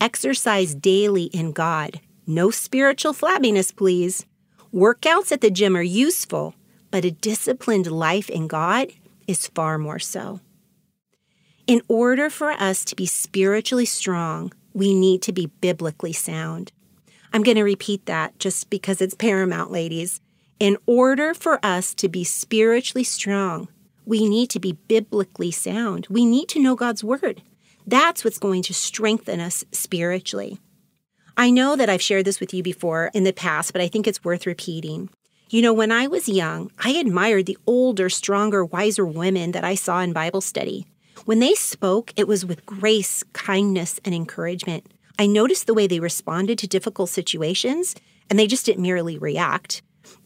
Exercise 0.00 0.74
daily 0.74 1.24
in 1.24 1.52
God. 1.52 2.00
No 2.26 2.50
spiritual 2.50 3.12
flabbiness, 3.12 3.76
please. 3.76 4.24
Workouts 4.72 5.32
at 5.32 5.42
the 5.42 5.50
gym 5.50 5.76
are 5.76 5.82
useful, 5.82 6.54
but 6.94 7.04
a 7.04 7.10
disciplined 7.10 7.90
life 7.90 8.30
in 8.30 8.46
God 8.46 8.92
is 9.26 9.48
far 9.48 9.78
more 9.78 9.98
so. 9.98 10.38
In 11.66 11.82
order 11.88 12.30
for 12.30 12.52
us 12.52 12.84
to 12.84 12.94
be 12.94 13.04
spiritually 13.04 13.84
strong, 13.84 14.52
we 14.72 14.94
need 14.94 15.20
to 15.22 15.32
be 15.32 15.46
biblically 15.60 16.12
sound. 16.12 16.70
I'm 17.32 17.42
going 17.42 17.56
to 17.56 17.64
repeat 17.64 18.06
that 18.06 18.38
just 18.38 18.70
because 18.70 19.02
it's 19.02 19.16
paramount, 19.16 19.72
ladies. 19.72 20.20
In 20.60 20.76
order 20.86 21.34
for 21.34 21.58
us 21.66 21.94
to 21.94 22.08
be 22.08 22.22
spiritually 22.22 23.02
strong, 23.02 23.66
we 24.04 24.28
need 24.28 24.48
to 24.50 24.60
be 24.60 24.78
biblically 24.86 25.50
sound. 25.50 26.06
We 26.08 26.24
need 26.24 26.48
to 26.50 26.62
know 26.62 26.76
God's 26.76 27.02
word. 27.02 27.42
That's 27.84 28.22
what's 28.22 28.38
going 28.38 28.62
to 28.62 28.72
strengthen 28.72 29.40
us 29.40 29.64
spiritually. 29.72 30.60
I 31.36 31.50
know 31.50 31.74
that 31.74 31.90
I've 31.90 32.00
shared 32.00 32.24
this 32.24 32.38
with 32.38 32.54
you 32.54 32.62
before 32.62 33.10
in 33.12 33.24
the 33.24 33.32
past, 33.32 33.72
but 33.72 33.82
I 33.82 33.88
think 33.88 34.06
it's 34.06 34.22
worth 34.22 34.46
repeating. 34.46 35.10
You 35.54 35.62
know, 35.62 35.72
when 35.72 35.92
I 35.92 36.08
was 36.08 36.28
young, 36.28 36.72
I 36.80 36.90
admired 36.94 37.46
the 37.46 37.56
older, 37.64 38.10
stronger, 38.10 38.64
wiser 38.64 39.06
women 39.06 39.52
that 39.52 39.62
I 39.62 39.76
saw 39.76 40.00
in 40.00 40.12
Bible 40.12 40.40
study. 40.40 40.84
When 41.26 41.38
they 41.38 41.54
spoke, 41.54 42.12
it 42.16 42.26
was 42.26 42.44
with 42.44 42.66
grace, 42.66 43.22
kindness, 43.34 44.00
and 44.04 44.12
encouragement. 44.12 44.84
I 45.16 45.28
noticed 45.28 45.68
the 45.68 45.72
way 45.74 45.86
they 45.86 46.00
responded 46.00 46.58
to 46.58 46.66
difficult 46.66 47.08
situations, 47.08 47.94
and 48.28 48.36
they 48.36 48.48
just 48.48 48.66
didn't 48.66 48.82
merely 48.82 49.16
react. 49.16 49.80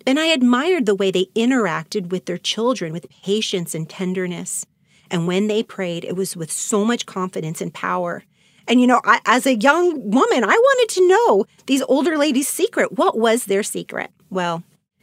And 0.07 0.19
I 0.19 0.29
admired 0.29 0.87
the 0.87 0.95
way 0.95 1.11
they 1.11 1.27
interacted 1.37 2.09
with 2.09 2.25
their 2.25 2.38
children 2.38 2.91
with 2.91 3.11
patience 3.23 3.75
and 3.75 3.87
tenderness. 3.87 4.64
And 5.11 5.27
when 5.27 5.47
they 5.47 5.62
prayed, 5.62 6.07
it 6.07 6.17
was 6.17 6.38
with 6.38 6.51
so 6.51 6.87
much 6.87 7.05
confidence 7.05 7.61
and 7.61 7.75
power. 7.75 8.25
And 8.67 8.81
you 8.81 8.87
know, 8.87 9.03
I, 9.05 9.21
as 9.27 9.45
a 9.45 9.57
young 9.57 10.11
woman, 10.11 10.43
I 10.43 10.57
wanted 10.57 10.95
to 10.95 11.07
know 11.07 11.45
these 11.67 11.83
older 11.83 12.17
ladies' 12.17 12.49
secret. 12.49 12.97
What 12.97 13.19
was 13.19 13.45
their 13.45 13.62
secret? 13.62 14.11
Well, 14.31 14.62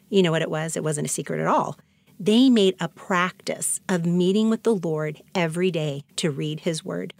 you 0.10 0.24
know 0.24 0.32
what 0.32 0.42
it 0.42 0.50
was? 0.50 0.76
It 0.76 0.84
wasn't 0.84 1.08
a 1.08 1.10
secret 1.10 1.40
at 1.40 1.48
all. 1.48 1.78
They 2.20 2.50
made 2.50 2.76
a 2.80 2.88
practice 2.88 3.82
of 3.90 4.06
meeting 4.06 4.50
with 4.50 4.64
the 4.64 4.76
Lord 4.76 5.22
every 5.34 5.72
day 5.72 6.04
to 6.18 6.32
read 6.32 6.62
His 6.62 6.84
Word. 6.84 7.14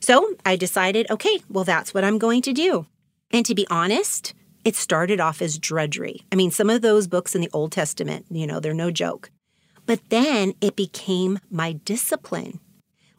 So 0.00 0.34
I 0.44 0.56
decided, 0.56 1.10
okay, 1.10 1.40
well, 1.48 1.64
that's 1.64 1.94
what 1.94 2.04
I'm 2.04 2.18
going 2.18 2.42
to 2.42 2.52
do. 2.52 2.86
And 3.32 3.44
to 3.46 3.54
be 3.54 3.66
honest, 3.70 4.34
it 4.64 4.76
started 4.76 5.18
off 5.18 5.42
as 5.42 5.58
drudgery. 5.58 6.20
I 6.30 6.36
mean, 6.36 6.50
some 6.50 6.70
of 6.70 6.82
those 6.82 7.08
books 7.08 7.34
in 7.34 7.40
the 7.40 7.50
Old 7.52 7.72
Testament, 7.72 8.26
you 8.30 8.46
know, 8.46 8.60
they're 8.60 8.74
no 8.74 8.90
joke. 8.90 9.30
But 9.86 10.00
then 10.10 10.54
it 10.60 10.76
became 10.76 11.38
my 11.50 11.72
discipline. 11.72 12.60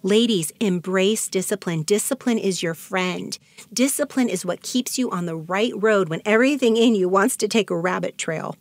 Ladies, 0.01 0.51
embrace 0.59 1.27
discipline. 1.27 1.81
Discipline 1.83 2.37
is 2.37 2.61
your 2.61 2.75
friend. 2.75 3.37
Discipline 3.73 4.29
is 4.29 4.45
what 4.45 4.61
keeps 4.61 4.97
you 4.97 5.09
on 5.09 5.25
the 5.25 5.35
right 5.35 5.73
road 5.75 6.09
when 6.09 6.21
everything 6.25 6.77
in 6.77 6.95
you 6.95 7.09
wants 7.09 7.35
to 7.37 7.47
take 7.47 7.69
a 7.69 7.77
rabbit 7.77 8.17
trail. 8.17 8.55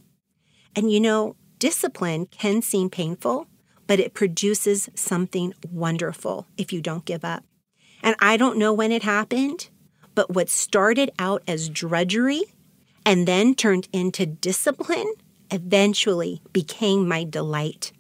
And 0.77 0.91
you 0.91 1.01
know, 1.01 1.37
discipline 1.59 2.27
can 2.27 2.63
seem 2.63 2.91
painful, 2.91 3.47
but 3.87 4.01
it 4.01 4.15
produces 4.15 4.89
something 4.95 5.55
wonderful 5.71 6.47
if 6.57 6.73
you 6.73 6.81
don't 6.81 7.05
give 7.05 7.25
up. 7.25 7.45
And 8.03 8.17
I 8.19 8.37
don't 8.37 8.59
know 8.59 8.73
when 8.73 8.93
it 8.93 9.03
happened, 9.03 9.69
but 10.15 10.31
what 10.31 10.49
started 10.49 11.11
out 11.19 11.43
as 11.47 11.69
drudgery 11.69 12.43
and 13.07 13.29
then 13.29 13.55
turned 13.55 13.89
into 13.93 14.27
discipline 14.27 15.13
eventually 15.51 16.43
became 16.53 17.07
my 17.07 17.25
delight. 17.25 17.93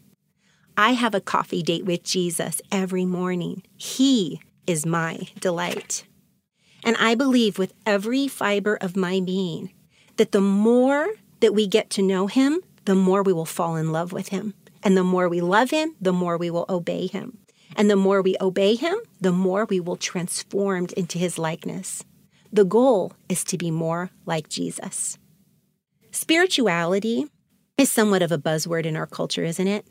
I 0.77 0.93
have 0.93 1.15
a 1.15 1.21
coffee 1.21 1.63
date 1.63 1.85
with 1.85 2.03
Jesus 2.03 2.61
every 2.73 3.05
morning. 3.05 3.63
He 3.77 4.41
is 4.67 4.85
my 4.85 5.29
delight. 5.41 6.05
And 6.85 6.97
I 6.99 7.15
believe 7.15 7.59
with 7.59 7.73
every 7.87 8.29
fiber 8.29 8.77
of 8.77 8.97
my 8.97 9.21
being 9.25 9.73
that 10.17 10.33
the 10.33 10.41
more 10.41 11.09
that 11.45 11.53
we 11.53 11.67
get 11.67 11.91
to 11.91 12.01
know 12.01 12.27
him, 12.27 12.59
the 12.87 12.95
more 12.95 13.23
we 13.23 13.35
will 13.35 13.45
fall 13.45 13.77
in 13.77 13.93
love 13.93 14.15
with 14.15 14.29
him. 14.29 14.55
And 14.83 14.97
the 14.97 15.05
more 15.05 15.29
we 15.29 15.43
love 15.43 15.71
him, 15.71 15.95
the 16.01 16.11
more 16.11 16.39
we 16.39 16.49
will 16.49 16.65
obey 16.71 17.07
him. 17.07 17.37
And 17.77 17.91
the 17.91 17.97
more 17.97 18.23
we 18.23 18.35
obey 18.41 18.77
him, 18.77 18.97
the 19.21 19.31
more 19.31 19.67
we 19.67 19.79
will 19.79 19.97
transformed 19.97 20.93
into 20.93 21.19
his 21.19 21.39
likeness. 21.39 22.03
The 22.51 22.65
goal 22.65 23.13
is 23.29 23.45
to 23.45 23.59
be 23.59 23.71
more 23.71 24.11
like 24.25 24.49
Jesus. 24.49 25.19
Spirituality 26.13 27.27
is 27.77 27.93
somewhat 27.93 28.23
of 28.23 28.33
a 28.33 28.39
buzzword 28.39 28.87
in 28.87 28.97
our 28.97 29.07
culture, 29.07 29.45
isn't 29.45 29.69
it? 29.69 29.87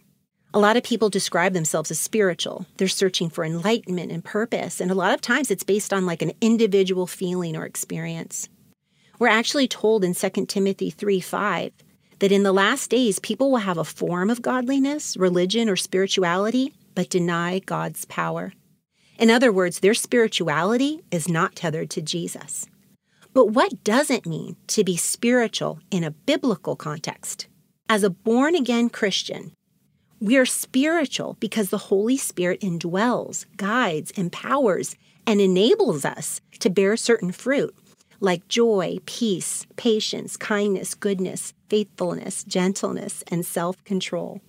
A 0.55 0.59
lot 0.59 0.75
of 0.75 0.81
people 0.81 1.11
describe 1.11 1.53
themselves 1.53 1.91
as 1.91 1.99
spiritual. 1.99 2.65
They're 2.77 2.87
searching 2.87 3.29
for 3.29 3.45
enlightenment 3.45 4.11
and 4.11 4.25
purpose, 4.25 4.81
and 4.81 4.89
a 4.89 4.95
lot 4.95 5.13
of 5.13 5.21
times 5.21 5.51
it's 5.51 5.63
based 5.63 5.93
on 5.93 6.07
like 6.07 6.23
an 6.23 6.31
individual 6.41 7.05
feeling 7.05 7.55
or 7.55 7.65
experience. 7.65 8.49
We're 9.23 9.29
actually 9.29 9.69
told 9.69 10.03
in 10.03 10.13
2 10.13 10.47
Timothy 10.47 10.89
3 10.89 11.21
5 11.21 11.71
that 12.19 12.31
in 12.33 12.43
the 12.43 12.51
last 12.51 12.89
days, 12.89 13.19
people 13.19 13.51
will 13.51 13.59
have 13.59 13.77
a 13.77 13.85
form 13.85 14.29
of 14.29 14.41
godliness, 14.41 15.15
religion, 15.15 15.69
or 15.69 15.77
spirituality, 15.77 16.73
but 16.93 17.09
deny 17.09 17.59
God's 17.59 18.03
power. 18.03 18.51
In 19.17 19.29
other 19.29 19.49
words, 19.53 19.79
their 19.79 19.93
spirituality 19.93 20.99
is 21.09 21.29
not 21.29 21.55
tethered 21.55 21.89
to 21.91 22.01
Jesus. 22.01 22.65
But 23.33 23.45
what 23.45 23.85
does 23.85 24.09
it 24.09 24.25
mean 24.25 24.57
to 24.67 24.83
be 24.83 24.97
spiritual 24.97 25.79
in 25.89 26.03
a 26.03 26.11
biblical 26.11 26.75
context? 26.75 27.47
As 27.87 28.03
a 28.03 28.09
born 28.09 28.55
again 28.55 28.89
Christian, 28.89 29.53
we 30.19 30.35
are 30.35 30.45
spiritual 30.45 31.37
because 31.39 31.69
the 31.69 31.87
Holy 31.87 32.17
Spirit 32.17 32.59
indwells, 32.59 33.45
guides, 33.55 34.11
empowers, 34.11 34.97
and 35.25 35.39
enables 35.39 36.03
us 36.03 36.41
to 36.59 36.69
bear 36.69 36.97
certain 36.97 37.31
fruit 37.31 37.73
like 38.23 38.47
joy, 38.47 38.97
peace, 39.05 39.67
patience, 39.75 40.37
kindness, 40.37 40.95
goodness, 40.95 41.53
faithfulness, 41.69 42.45
gentleness, 42.45 43.21
and 43.27 43.45
self 43.45 43.83
control. 43.83 44.39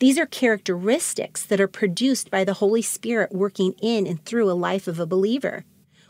These 0.00 0.18
are 0.18 0.26
characteristics 0.26 1.44
that 1.44 1.60
are 1.60 1.68
produced 1.68 2.32
by 2.32 2.42
the 2.42 2.54
Holy 2.54 2.82
Spirit 2.82 3.30
working 3.32 3.74
in 3.80 4.08
and 4.08 4.22
through 4.24 4.50
a 4.50 4.58
life 4.68 4.88
of 4.88 4.98
a 4.98 5.06
believer. 5.06 5.64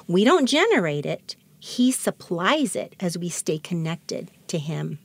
We 0.08 0.24
don't 0.24 0.46
generate 0.46 1.04
it, 1.04 1.36
He 1.60 1.92
supplies 1.92 2.74
it 2.74 2.96
as 2.98 3.18
we 3.18 3.28
stay 3.28 3.58
connected 3.58 4.30
to 4.46 4.58
Him. 4.58 4.98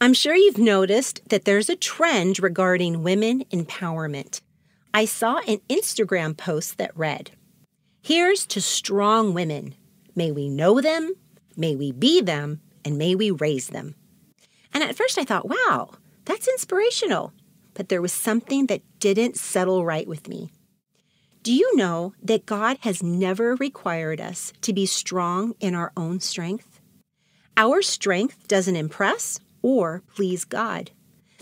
I'm 0.00 0.14
sure 0.14 0.34
you've 0.34 0.58
noticed 0.58 1.20
that 1.28 1.44
there's 1.44 1.68
a 1.68 1.76
trend 1.76 2.42
regarding 2.42 3.02
women 3.02 3.44
empowerment. 3.52 4.40
I 4.94 5.04
saw 5.04 5.40
an 5.46 5.58
Instagram 5.68 6.36
post 6.36 6.78
that 6.78 6.96
read, 6.96 7.32
Here's 8.00 8.46
to 8.46 8.62
strong 8.62 9.34
women. 9.34 9.74
May 10.16 10.30
we 10.30 10.48
know 10.48 10.80
them, 10.80 11.14
May 11.56 11.74
we 11.74 11.92
be 11.92 12.20
them 12.20 12.60
and 12.84 12.98
may 12.98 13.14
we 13.14 13.30
raise 13.30 13.68
them. 13.68 13.94
And 14.72 14.82
at 14.82 14.96
first 14.96 15.18
I 15.18 15.24
thought, 15.24 15.48
wow, 15.48 15.90
that's 16.24 16.48
inspirational. 16.48 17.32
But 17.74 17.88
there 17.88 18.02
was 18.02 18.12
something 18.12 18.66
that 18.66 18.82
didn't 19.00 19.36
settle 19.36 19.84
right 19.84 20.06
with 20.06 20.28
me. 20.28 20.52
Do 21.42 21.52
you 21.52 21.76
know 21.76 22.14
that 22.22 22.46
God 22.46 22.78
has 22.80 23.02
never 23.02 23.54
required 23.56 24.20
us 24.20 24.52
to 24.62 24.72
be 24.72 24.86
strong 24.86 25.54
in 25.60 25.74
our 25.74 25.92
own 25.96 26.20
strength? 26.20 26.80
Our 27.56 27.82
strength 27.82 28.48
doesn't 28.48 28.76
impress 28.76 29.38
or 29.60 30.02
please 30.14 30.44
God. 30.44 30.90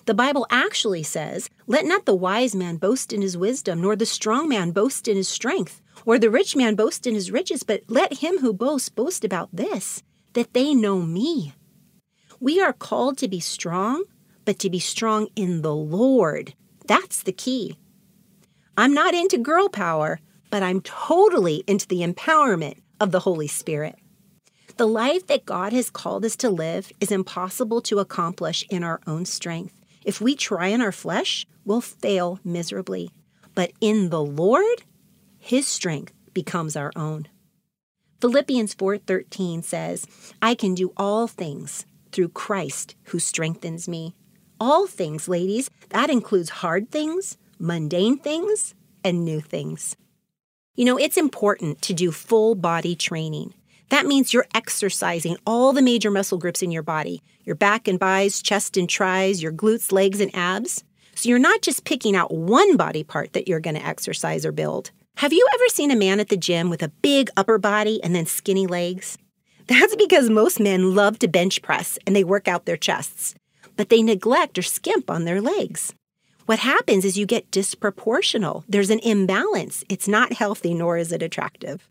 The 0.05 0.15
Bible 0.15 0.47
actually 0.51 1.05
says, 1.05 1.49
Let 1.69 1.87
not 1.87 2.05
the 2.05 2.15
wise 2.15 2.55
man 2.55 2.77
boast 2.77 3.13
in 3.13 3.23
his 3.23 3.37
wisdom, 3.37 3.81
nor 3.81 3.95
the 3.95 4.05
strong 4.05 4.49
man 4.49 4.73
boast 4.73 5.07
in 5.07 5.17
his 5.17 5.29
strength, 5.29 5.81
or 6.05 6.19
the 6.19 6.31
rich 6.31 6.57
man 6.57 6.75
boast 6.75 7.07
in 7.07 7.15
his 7.15 7.31
riches, 7.31 7.63
but 7.63 7.83
let 7.89 8.19
him 8.19 8.39
who 8.39 8.53
boasts 8.53 8.89
boast 8.89 9.25
about 9.25 9.49
this, 9.53 10.03
that 10.33 10.53
they 10.55 10.75
know 10.75 11.01
me. 11.01 11.55
We 12.41 12.61
are 12.61 12.73
called 12.73 13.19
to 13.19 13.29
be 13.29 13.41
strong, 13.41 14.05
but 14.45 14.59
to 14.61 14.71
be 14.71 14.79
strong 14.79 15.29
in 15.37 15.63
the 15.63 15.75
Lord. 15.75 16.55
That's 16.87 17.23
the 17.23 17.33
key. 17.33 17.77
I'm 18.77 18.95
not 18.95 19.15
into 19.15 19.39
girl 19.39 19.69
power, 19.69 20.21
but 20.51 20.63
I'm 20.63 20.81
totally 20.81 21.63
into 21.67 21.87
the 21.87 22.01
empowerment 22.01 22.79
of 23.01 23.13
the 23.13 23.21
Holy 23.21 23.49
Spirit. 23.49 23.97
The 24.77 24.87
life 24.89 25.27
that 25.27 25.45
God 25.45 25.73
has 25.73 25.91
called 25.91 26.25
us 26.25 26.35
to 26.37 26.51
live 26.51 26.91
is 26.99 27.13
impossible 27.13 27.81
to 27.83 27.99
accomplish 27.99 28.65
in 28.71 28.83
our 28.83 29.01
own 29.07 29.25
strength. 29.25 29.75
If 30.05 30.21
we 30.21 30.35
try 30.35 30.69
in 30.69 30.81
our 30.81 30.93
flesh, 30.93 31.47
we'll 31.65 31.83
fail 31.83 32.41
miserably. 32.43 33.11
But 33.55 33.73
in 33.81 34.09
the 34.09 34.23
Lord, 34.23 34.83
his 35.43 35.67
strength 35.67 36.13
becomes 36.33 36.77
our 36.77 36.93
own. 36.95 37.27
Philippians 38.21 38.75
4:13 38.75 39.65
says, 39.65 40.07
"I 40.41 40.55
can 40.55 40.75
do 40.75 40.93
all 40.97 41.27
things 41.27 41.85
through 42.13 42.29
Christ 42.29 42.95
who 43.07 43.19
strengthens 43.19 43.89
me." 43.89 44.15
All 44.61 44.87
things, 44.87 45.27
ladies, 45.27 45.69
that 45.89 46.11
includes 46.11 46.61
hard 46.63 46.93
things, 46.93 47.37
mundane 47.59 48.19
things, 48.19 48.75
and 49.03 49.25
new 49.25 49.41
things. 49.41 49.97
You 50.77 50.85
know, 50.85 50.97
it's 50.97 51.17
important 51.17 51.83
to 51.83 51.93
do 51.93 52.13
full 52.13 52.55
body 52.55 52.95
training. 52.95 53.55
That 53.89 54.07
means 54.07 54.33
you're 54.33 54.47
exercising 54.55 55.37
all 55.45 55.73
the 55.73 55.83
major 55.83 56.13
muscle 56.13 56.39
groups 56.39 56.63
in 56.63 56.71
your 56.71 56.85
body 56.85 57.21
your 57.45 57.57
back 57.57 57.89
and 57.89 57.99
bis, 57.99 58.41
chest 58.41 58.77
and 58.77 58.89
tris, 58.89 59.43
your 59.43 59.53
glutes, 59.53 59.91
legs, 59.91 60.21
and 60.21 60.31
abs. 60.33 60.85
So 61.17 61.29
you're 61.29 61.41
not 61.41 61.61
just 61.61 61.85
picking 61.85 62.15
out 62.15 62.33
one 62.33 62.77
body 62.77 63.03
part 63.03 63.33
that 63.33 63.49
you're 63.49 63.59
going 63.59 63.75
to 63.75 63.85
exercise 63.85 64.47
or 64.47 64.53
build. 64.53 64.93
Have 65.17 65.33
you 65.33 65.47
ever 65.55 65.69
seen 65.69 65.93
a 65.93 65.97
man 65.97 66.19
at 66.19 66.31
the 66.31 66.37
gym 66.37 66.69
with 66.69 66.83
a 66.83 66.89
big 66.89 67.31
upper 67.37 67.57
body 67.57 68.03
and 68.03 68.15
then 68.15 68.27
skinny 68.27 68.67
legs? 68.67 69.19
That's 69.69 69.95
because 69.95 70.29
most 70.29 70.59
men 70.59 70.97
love 70.97 71.19
to 71.21 71.29
bench 71.29 71.63
press 71.63 71.97
and 72.07 72.17
they 72.17 72.25
work 72.25 72.49
out 72.49 72.65
their 72.65 72.77
chests, 72.77 73.35
but 73.77 73.89
they 73.89 74.03
neglect 74.03 74.59
or 74.59 74.63
skimp 74.63 75.11
on 75.11 75.25
their 75.25 75.41
legs. 75.41 75.95
What 76.47 76.59
happens 76.59 77.05
is 77.05 77.17
you 77.17 77.25
get 77.25 77.53
disproportional. 77.53 78.65
There's 78.69 78.91
an 78.91 78.99
imbalance. 78.99 79.85
It's 79.89 80.09
not 80.09 80.33
healthy, 80.33 80.75
nor 80.75 80.97
is 80.97 81.13
it 81.13 81.23
attractive. 81.23 81.89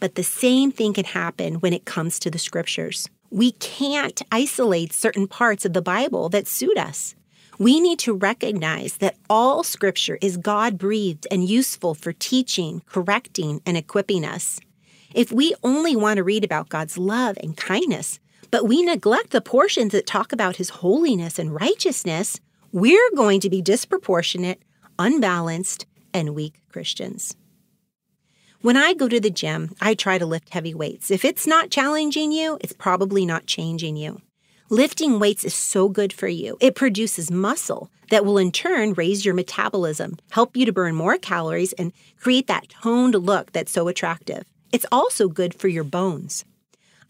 But 0.00 0.16
the 0.16 0.24
same 0.24 0.72
thing 0.72 0.92
can 0.94 1.04
happen 1.04 1.56
when 1.56 1.72
it 1.72 1.84
comes 1.84 2.18
to 2.20 2.30
the 2.30 2.38
scriptures. 2.38 3.08
We 3.30 3.52
can't 3.52 4.20
isolate 4.32 4.92
certain 4.92 5.28
parts 5.28 5.64
of 5.64 5.74
the 5.74 5.82
Bible 5.82 6.28
that 6.30 6.48
suit 6.48 6.76
us. 6.76 7.14
We 7.58 7.80
need 7.80 7.98
to 8.00 8.14
recognize 8.14 8.98
that 8.98 9.16
all 9.28 9.64
scripture 9.64 10.16
is 10.22 10.36
God 10.36 10.78
breathed 10.78 11.26
and 11.28 11.48
useful 11.48 11.92
for 11.94 12.12
teaching, 12.12 12.82
correcting, 12.86 13.60
and 13.66 13.76
equipping 13.76 14.24
us. 14.24 14.60
If 15.12 15.32
we 15.32 15.56
only 15.64 15.96
want 15.96 16.18
to 16.18 16.22
read 16.22 16.44
about 16.44 16.68
God's 16.68 16.96
love 16.96 17.36
and 17.42 17.56
kindness, 17.56 18.20
but 18.52 18.68
we 18.68 18.84
neglect 18.84 19.30
the 19.30 19.40
portions 19.40 19.90
that 19.90 20.06
talk 20.06 20.32
about 20.32 20.56
his 20.56 20.70
holiness 20.70 21.36
and 21.36 21.52
righteousness, 21.52 22.38
we're 22.70 23.10
going 23.16 23.40
to 23.40 23.50
be 23.50 23.60
disproportionate, 23.60 24.62
unbalanced, 24.96 25.84
and 26.14 26.36
weak 26.36 26.60
Christians. 26.68 27.34
When 28.60 28.76
I 28.76 28.94
go 28.94 29.08
to 29.08 29.18
the 29.18 29.30
gym, 29.30 29.74
I 29.80 29.94
try 29.94 30.18
to 30.18 30.26
lift 30.26 30.50
heavy 30.50 30.74
weights. 30.74 31.10
If 31.10 31.24
it's 31.24 31.46
not 31.46 31.70
challenging 31.70 32.30
you, 32.30 32.56
it's 32.60 32.72
probably 32.72 33.26
not 33.26 33.46
changing 33.46 33.96
you. 33.96 34.20
Lifting 34.70 35.18
weights 35.18 35.44
is 35.44 35.54
so 35.54 35.88
good 35.88 36.12
for 36.12 36.28
you. 36.28 36.58
It 36.60 36.74
produces 36.74 37.30
muscle 37.30 37.90
that 38.10 38.26
will 38.26 38.36
in 38.36 38.52
turn 38.52 38.92
raise 38.92 39.24
your 39.24 39.32
metabolism, 39.32 40.18
help 40.30 40.58
you 40.58 40.66
to 40.66 40.74
burn 40.74 40.94
more 40.94 41.16
calories, 41.16 41.72
and 41.72 41.90
create 42.20 42.48
that 42.48 42.68
toned 42.68 43.14
look 43.14 43.52
that's 43.52 43.72
so 43.72 43.88
attractive. 43.88 44.44
It's 44.70 44.84
also 44.92 45.26
good 45.28 45.54
for 45.54 45.68
your 45.68 45.84
bones. 45.84 46.44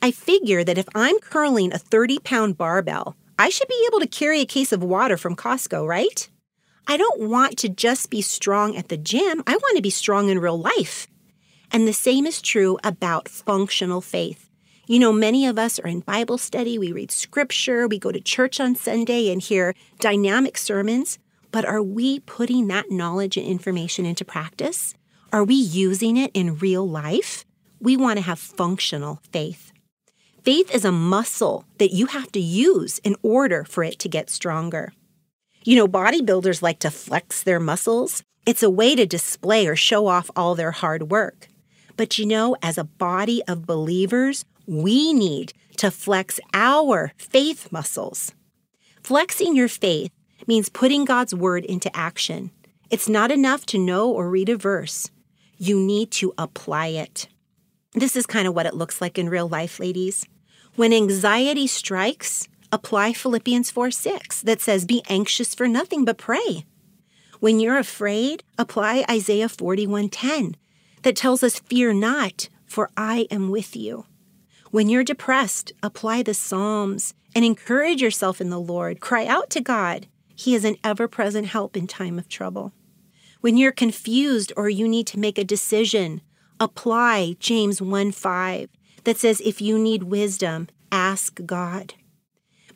I 0.01 0.13
figure 0.13 0.63
that 0.63 0.79
if 0.79 0.87
I'm 0.95 1.19
curling 1.19 1.73
a 1.73 1.79
30 1.79 2.21
pound 2.21 2.57
barbell, 2.57 3.17
I 3.41 3.49
should 3.49 3.67
be 3.67 3.89
able 3.89 3.99
to 4.01 4.07
carry 4.07 4.41
a 4.41 4.47
case 4.47 4.71
of 4.71 4.85
water 4.85 5.17
from 5.17 5.35
Costco, 5.35 5.85
right? 5.85 6.29
I 6.87 6.97
don't 6.97 7.29
want 7.29 7.59
to 7.59 7.69
just 7.69 8.09
be 8.09 8.23
strong 8.23 8.77
at 8.77 8.89
the 8.89 8.97
gym, 8.97 9.43
I 9.49 9.57
want 9.57 9.75
to 9.75 9.83
be 9.83 9.91
strong 9.91 10.29
in 10.29 10.39
real 10.39 10.61
life. 10.61 11.09
And 11.73 11.89
the 11.89 11.93
same 11.93 12.25
is 12.25 12.41
true 12.41 12.79
about 12.85 13.29
functional 13.29 14.01
faith. 14.01 14.48
You 14.91 14.99
know, 14.99 15.13
many 15.13 15.45
of 15.45 15.59
us 15.59 15.79
are 15.79 15.87
in 15.87 16.01
Bible 16.01 16.39
study, 16.39 16.79
we 16.79 16.93
read 16.93 17.11
scripture, 17.11 17.87
we 17.87 17.99
go 17.99 18.11
to 18.11 18.23
church 18.23 18.59
on 18.59 18.75
Sunday 18.75 19.31
and 19.31 19.43
hear 19.43 19.75
dynamic 20.01 20.57
sermons, 20.57 21.19
but 21.51 21.67
are 21.67 21.83
we 21.83 22.21
putting 22.21 22.69
that 22.69 22.91
knowledge 22.91 23.37
and 23.37 23.45
information 23.45 24.07
into 24.07 24.25
practice? 24.25 24.95
Are 25.31 25.45
we 25.45 25.57
using 25.57 26.17
it 26.17 26.31
in 26.33 26.57
real 26.57 26.89
life? 26.89 27.45
We 27.79 27.99
want 27.99 28.17
to 28.17 28.25
have 28.25 28.39
functional 28.39 29.21
faith. 29.31 29.73
Faith 30.43 30.75
is 30.75 30.87
a 30.87 30.91
muscle 30.91 31.67
that 31.77 31.93
you 31.93 32.07
have 32.07 32.33
to 32.33 32.41
use 32.41 32.99
in 33.01 33.15
order 33.23 33.65
for 33.65 33.85
it 33.85 33.99
to 33.99 34.09
get 34.09 34.31
stronger. 34.31 34.95
You 35.65 35.77
know, 35.77 35.87
bodybuilders 35.87 36.63
like 36.63 36.79
to 36.79 36.91
flex 36.91 37.43
their 37.43 37.61
muscles. 37.61 38.23
It's 38.47 38.63
a 38.63 38.71
way 38.71 38.97
to 38.97 39.05
display 39.05 39.67
or 39.67 39.77
show 39.77 40.07
off 40.07 40.31
all 40.35 40.55
their 40.55 40.71
hard 40.71 41.11
work. 41.11 41.49
But 41.99 42.17
you 42.17 42.25
know, 42.25 42.57
as 42.63 42.79
a 42.79 42.85
body 42.85 43.43
of 43.47 43.67
believers, 43.67 44.47
we 44.69 45.15
need 45.15 45.55
to 45.79 45.91
flex 45.91 46.39
our 46.53 47.13
faith 47.17 47.73
muscles. 47.73 48.35
Flexing 49.03 49.57
your 49.57 49.69
faith 49.69 50.13
means 50.47 50.69
putting 50.69 51.07
God's 51.07 51.35
word 51.35 51.65
into 51.65 51.95
action. 51.97 52.51
It's 52.91 53.09
not 53.09 53.31
enough 53.31 53.65
to 53.67 53.79
know 53.79 54.11
or 54.11 54.29
read 54.29 54.51
a 54.51 54.57
verse, 54.57 55.11
you 55.57 55.81
need 55.81 56.11
to 56.13 56.35
apply 56.37 56.89
it. 56.89 57.29
This 57.95 58.15
is 58.15 58.27
kind 58.27 58.47
of 58.47 58.55
what 58.55 58.67
it 58.67 58.75
looks 58.75 59.01
like 59.01 59.19
in 59.19 59.31
real 59.31 59.49
life, 59.49 59.81
ladies. 59.81 60.27
When 60.77 60.93
anxiety 60.93 61.67
strikes, 61.67 62.47
apply 62.71 63.15
Philippians 63.15 63.71
4 63.71 63.91
6 63.91 64.43
that 64.43 64.61
says, 64.61 64.85
Be 64.85 65.03
anxious 65.09 65.55
for 65.55 65.67
nothing 65.67 66.05
but 66.05 66.19
pray. 66.19 66.67
When 67.41 67.59
you're 67.59 67.79
afraid, 67.79 68.45
apply 68.59 69.05
Isaiah 69.11 69.49
41 69.49 70.11
10 70.11 70.57
that 71.03 71.17
tells 71.17 71.43
us, 71.43 71.59
Fear 71.59 71.95
not, 71.95 72.51
for 72.67 72.91
I 72.97 73.27
am 73.31 73.49
with 73.49 73.75
you. 73.75 74.05
When 74.71 74.91
you're 74.91 75.05
depressed, 75.05 75.73
apply 75.83 76.23
the 76.23 76.35
Psalms 76.35 77.15
and 77.35 77.43
encourage 77.43 78.03
yourself 78.03 78.39
in 78.39 78.51
the 78.51 78.61
Lord. 78.61 79.01
Cry 79.01 79.25
out 79.25 79.49
to 79.51 79.63
God. 79.63 80.09
He 80.35 80.55
is 80.55 80.65
an 80.67 80.77
ever 80.85 81.09
present 81.09 81.47
help 81.47 81.75
in 81.75 81.87
time 81.87 82.19
of 82.19 82.29
trouble. 82.29 82.73
When 83.41 83.57
you're 83.57 83.73
confused 83.73 84.53
or 84.59 84.69
you 84.69 84.87
need 84.87 85.07
to 85.07 85.19
make 85.19 85.39
a 85.39 85.45
decision, 85.45 86.21
apply 86.61 87.37
James 87.41 87.81
1 87.81 88.13
5 88.13 88.69
that 89.05 89.17
says, 89.17 89.41
If 89.41 89.63
you 89.63 89.79
need 89.79 90.03
wisdom, 90.03 90.69
ask 90.93 91.41
God. 91.47 91.95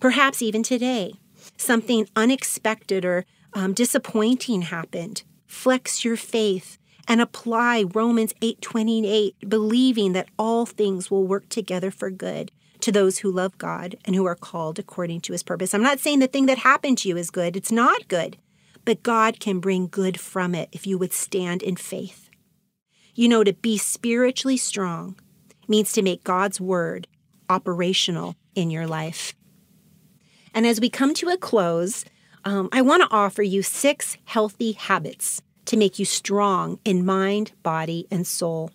Perhaps 0.01 0.41
even 0.41 0.63
today, 0.63 1.13
something 1.59 2.09
unexpected 2.17 3.05
or 3.05 3.27
um, 3.53 3.75
disappointing 3.75 4.63
happened. 4.63 5.25
Flex 5.47 6.07
your 6.07 6.17
faith 6.17 6.79
and 7.09 7.21
apply 7.21 7.85
Romans 7.95 8.35
8:28 8.41 9.35
believing 9.49 10.13
that 10.13 10.29
all 10.39 10.67
things 10.67 11.11
will 11.11 11.27
work 11.27 11.49
together 11.49 11.91
for 11.91 12.11
good 12.11 12.51
to 12.81 12.93
those 12.93 13.19
who 13.19 13.31
love 13.31 13.59
God 13.59 13.97
and 14.05 14.15
who 14.15 14.27
are 14.27 14.35
called 14.35 14.79
according 14.79 15.21
to 15.23 15.33
his 15.33 15.43
purpose. 15.43 15.73
I'm 15.73 15.83
not 15.83 16.01
saying 16.01 16.19
the 16.19 16.27
thing 16.27 16.47
that 16.47 16.59
happened 16.59 16.99
to 16.99 17.09
you 17.09 17.17
is 17.17 17.31
good. 17.31 17.57
It's 17.57 17.73
not 17.73 18.09
good. 18.09 18.37
But 18.85 19.05
God 19.05 19.39
can 19.39 19.61
bring 19.61 19.87
good 19.87 20.19
from 20.19 20.55
it 20.55 20.69
if 20.73 20.87
you 20.87 20.99
would 20.99 21.13
stand 21.13 21.63
in 21.63 21.77
faith. 21.77 22.29
You 23.15 23.29
know, 23.29 23.45
to 23.45 23.53
be 23.53 23.79
spiritually 23.79 24.57
strong 24.57 25.17
means 25.69 25.93
to 25.93 26.03
make 26.03 26.25
God's 26.25 26.61
word 26.61 27.07
operational 27.49 28.35
in 28.55 28.71
your 28.71 28.87
life. 28.87 29.35
And 30.53 30.67
as 30.67 30.81
we 30.81 30.91
come 30.91 31.15
to 31.15 31.29
a 31.29 31.37
close, 31.37 32.05
um, 32.45 32.69
I 32.73 32.83
want 32.83 33.03
to 33.03 33.15
offer 33.15 33.43
you 33.43 33.63
six 33.63 34.17
healthy 34.25 34.73
habits 34.73 35.41
to 35.67 35.77
make 35.77 35.99
you 35.99 36.05
strong 36.05 36.79
in 36.85 37.05
mind, 37.05 37.53
body, 37.63 38.07
and 38.11 38.27
soul. 38.27 38.71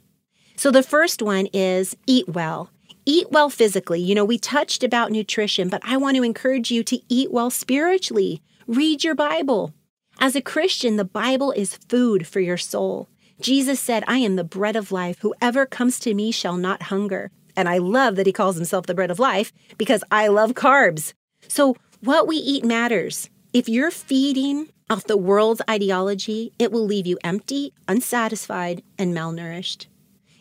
So 0.55 0.71
the 0.71 0.83
first 0.83 1.21
one 1.21 1.47
is 1.53 1.95
eat 2.07 2.27
well. 2.27 2.71
Eat 3.05 3.27
well 3.31 3.49
physically. 3.49 4.01
You 4.01 4.15
know, 4.15 4.25
we 4.25 4.37
touched 4.37 4.83
about 4.83 5.11
nutrition, 5.11 5.69
but 5.69 5.81
I 5.85 5.97
want 5.97 6.17
to 6.17 6.23
encourage 6.23 6.71
you 6.71 6.83
to 6.83 6.99
eat 7.07 7.31
well 7.31 7.49
spiritually. 7.49 8.41
Read 8.65 9.03
your 9.03 9.15
Bible. 9.15 9.73
As 10.19 10.35
a 10.35 10.41
Christian, 10.41 10.97
the 10.97 11.05
Bible 11.05 11.51
is 11.51 11.77
food 11.87 12.27
for 12.27 12.39
your 12.39 12.57
soul. 12.57 13.07
Jesus 13.39 13.79
said, 13.79 14.03
I 14.07 14.17
am 14.17 14.35
the 14.35 14.43
bread 14.43 14.75
of 14.75 14.91
life. 14.91 15.19
Whoever 15.19 15.65
comes 15.65 15.99
to 15.99 16.13
me 16.13 16.31
shall 16.31 16.57
not 16.57 16.83
hunger. 16.83 17.29
And 17.55 17.69
I 17.69 17.77
love 17.77 18.15
that 18.15 18.25
he 18.25 18.33
calls 18.33 18.55
himself 18.55 18.87
the 18.87 18.95
bread 18.95 19.11
of 19.11 19.19
life 19.19 19.53
because 19.77 20.03
I 20.09 20.27
love 20.27 20.53
carbs. 20.53 21.13
So, 21.47 21.75
what 22.01 22.27
we 22.27 22.37
eat 22.37 22.65
matters. 22.65 23.29
If 23.53 23.69
you're 23.69 23.91
feeding 23.91 24.69
off 24.89 25.03
the 25.03 25.17
world's 25.17 25.61
ideology, 25.69 26.53
it 26.57 26.71
will 26.71 26.85
leave 26.85 27.05
you 27.05 27.17
empty, 27.23 27.73
unsatisfied, 27.87 28.83
and 28.97 29.13
malnourished. 29.13 29.87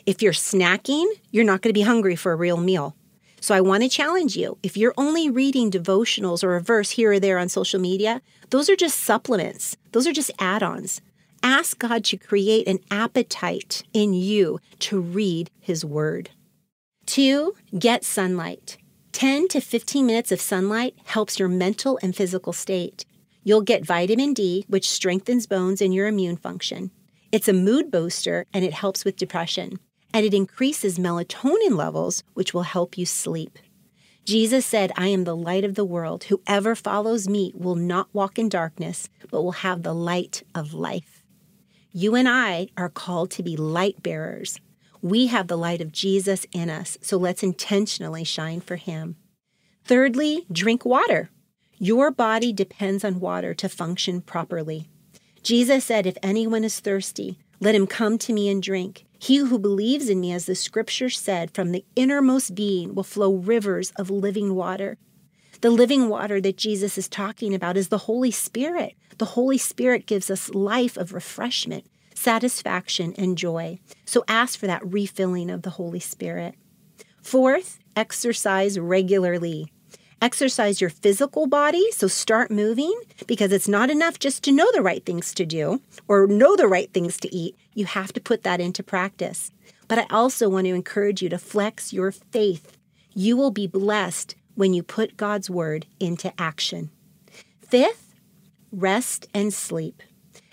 If 0.07 0.23
you're 0.23 0.33
snacking, 0.33 1.07
you're 1.33 1.45
not 1.45 1.63
going 1.63 1.71
to 1.71 1.79
be 1.79 1.83
hungry 1.83 2.15
for 2.15 2.33
a 2.33 2.37
real 2.37 2.57
meal. 2.57 2.95
So 3.41 3.55
I 3.55 3.61
want 3.61 3.83
to 3.83 3.89
challenge 3.89 4.37
you. 4.37 4.57
If 4.63 4.77
you're 4.77 4.95
only 4.97 5.29
reading 5.29 5.71
devotionals 5.71 6.45
or 6.45 6.55
a 6.55 6.61
verse 6.61 6.91
here 6.91 7.13
or 7.13 7.21
there 7.21 7.39
on 7.39 7.49
social 7.49 7.81
media, 7.81 8.23
those 8.51 8.71
are 8.71 8.77
just 8.77 9.01
supplements. 9.01 9.77
Those 9.93 10.07
are 10.07 10.13
just 10.13 10.31
add 10.39 10.63
ons. 10.63 11.01
Ask 11.43 11.79
God 11.79 12.05
to 12.05 12.17
create 12.17 12.69
an 12.69 12.79
appetite 12.91 13.83
in 13.93 14.15
you 14.15 14.61
to 14.81 15.01
read 15.01 15.51
His 15.61 15.85
Word. 15.85 16.31
Two, 17.05 17.55
get 17.77 18.05
sunlight. 18.05 18.79
10 19.13 19.49
to 19.49 19.61
15 19.61 20.07
minutes 20.07 20.31
of 20.31 20.41
sunlight 20.41 20.95
helps 21.05 21.39
your 21.39 21.49
mental 21.49 21.99
and 22.03 22.15
physical 22.15 22.53
state. 22.53 23.05
You'll 23.47 23.63
get 23.63 23.87
vitamin 23.87 24.35
D, 24.35 24.65
which 24.67 24.91
strengthens 24.91 25.47
bones 25.47 25.81
and 25.81 25.95
your 25.95 26.09
immune 26.09 26.37
function. 26.37 26.91
It's 27.31 27.47
a 27.47 27.53
mood 27.53 27.93
booster 27.93 28.45
and 28.53 28.65
it 28.65 28.73
helps 28.73 29.05
with 29.05 29.15
depression. 29.15 29.79
And 30.13 30.27
it 30.27 30.35
increases 30.35 30.99
melatonin 30.99 31.77
levels, 31.77 32.25
which 32.35 32.53
will 32.53 32.65
help 32.65 32.99
you 32.99 33.07
sleep. 33.07 33.61
Jesus 34.25 34.67
said, 34.67 34.91
I 34.97 35.07
am 35.07 35.23
the 35.23 35.37
light 35.37 35.63
of 35.63 35.77
the 35.77 35.85
world. 35.85 36.25
Whoever 36.25 36.75
follows 36.75 37.29
me 37.29 37.53
will 37.55 37.77
not 37.77 38.09
walk 38.13 38.37
in 38.37 38.49
darkness, 38.49 39.09
but 39.31 39.43
will 39.43 39.53
have 39.53 39.85
the 39.85 39.95
light 39.95 40.43
of 40.53 40.75
life. 40.75 41.23
You 41.93 42.17
and 42.17 42.29
I 42.29 42.67
are 42.77 42.89
called 42.89 43.31
to 43.31 43.45
be 43.45 43.57
light 43.57 44.03
bearers. 44.03 44.59
We 45.03 45.29
have 45.29 45.47
the 45.47 45.57
light 45.57 45.81
of 45.81 45.93
Jesus 45.93 46.47
in 46.51 46.69
us, 46.69 46.99
so 47.01 47.17
let's 47.17 47.45
intentionally 47.45 48.25
shine 48.25 48.61
for 48.61 48.75
him. 48.75 49.15
Thirdly, 49.85 50.47
drink 50.51 50.85
water. 50.85 51.31
Your 51.79 52.11
body 52.11 52.55
depends 52.55 53.05
on 53.05 53.21
water 53.21 53.53
to 53.55 53.69
function 53.69 54.23
properly. 54.23 54.89
Jesus 55.43 55.85
said, 55.85 56.07
If 56.07 56.17
anyone 56.23 56.65
is 56.65 56.81
thirsty, 56.81 57.39
let 57.61 57.75
him 57.75 57.87
come 57.87 58.17
to 58.19 58.33
me 58.33 58.49
and 58.49 58.63
drink. 58.63 59.05
He 59.19 59.37
who 59.37 59.59
believes 59.59 60.09
in 60.09 60.21
me, 60.21 60.33
as 60.33 60.47
the 60.47 60.55
scripture 60.55 61.11
said, 61.11 61.51
from 61.51 61.73
the 61.73 61.85
innermost 61.95 62.55
being 62.55 62.95
will 62.95 63.03
flow 63.03 63.35
rivers 63.35 63.91
of 63.93 64.11
living 64.11 64.55
water. 64.55 64.97
The 65.61 65.71
living 65.71 66.09
water 66.09 66.41
that 66.41 66.57
Jesus 66.57 66.97
is 66.97 67.09
talking 67.09 67.55
about 67.55 67.77
is 67.77 67.89
the 67.89 67.99
Holy 67.99 68.31
Spirit. 68.31 68.95
The 69.19 69.25
Holy 69.25 69.59
Spirit 69.59 70.07
gives 70.07 70.31
us 70.31 70.51
life 70.51 70.97
of 70.97 71.13
refreshment, 71.13 71.87
satisfaction, 72.15 73.15
and 73.19 73.37
joy. 73.37 73.81
So 74.05 74.25
ask 74.29 74.59
for 74.59 74.67
that 74.67 74.87
refilling 74.87 75.51
of 75.51 75.63
the 75.63 75.71
Holy 75.71 76.01
Spirit. 76.01 76.55
Fourth, 77.23 77.79
exercise 77.95 78.79
regularly. 78.79 79.73
Exercise 80.23 80.81
your 80.81 80.89
physical 80.89 81.47
body, 81.47 81.91
so 81.93 82.07
start 82.07 82.51
moving 82.51 82.99
because 83.27 83.53
it's 83.53 83.69
not 83.69 83.91
enough 83.91 84.19
just 84.19 84.43
to 84.45 84.53
know 84.53 84.67
the 84.73 84.81
right 84.81 85.05
things 85.05 85.35
to 85.35 85.45
do 85.45 85.83
or 86.09 86.27
know 86.27 86.57
the 86.57 86.67
right 86.67 86.91
things 86.95 87.19
to 87.19 87.35
eat. 87.35 87.55
You 87.75 87.85
have 87.85 88.15
to 88.15 88.21
put 88.21 88.43
that 88.43 88.61
into 88.61 88.83
practice. 88.83 89.51
But 89.89 89.99
I 89.99 90.07
also 90.09 90.49
want 90.49 90.67
to 90.67 90.75
encourage 90.75 91.21
you 91.21 91.29
to 91.29 91.39
flex 91.39 91.93
your 91.93 92.11
faith. 92.11 92.79
You 93.15 93.37
will 93.37 93.51
be 93.51 93.67
blessed 93.67 94.35
when 94.55 94.73
you 94.73 94.83
put 94.83 95.19
God's 95.19 95.51
word 95.51 95.87
into 96.01 96.33
action. 96.41 96.91
Fifth, 97.61 98.15
rest 98.73 99.29
and 99.35 99.53
sleep. 99.53 100.03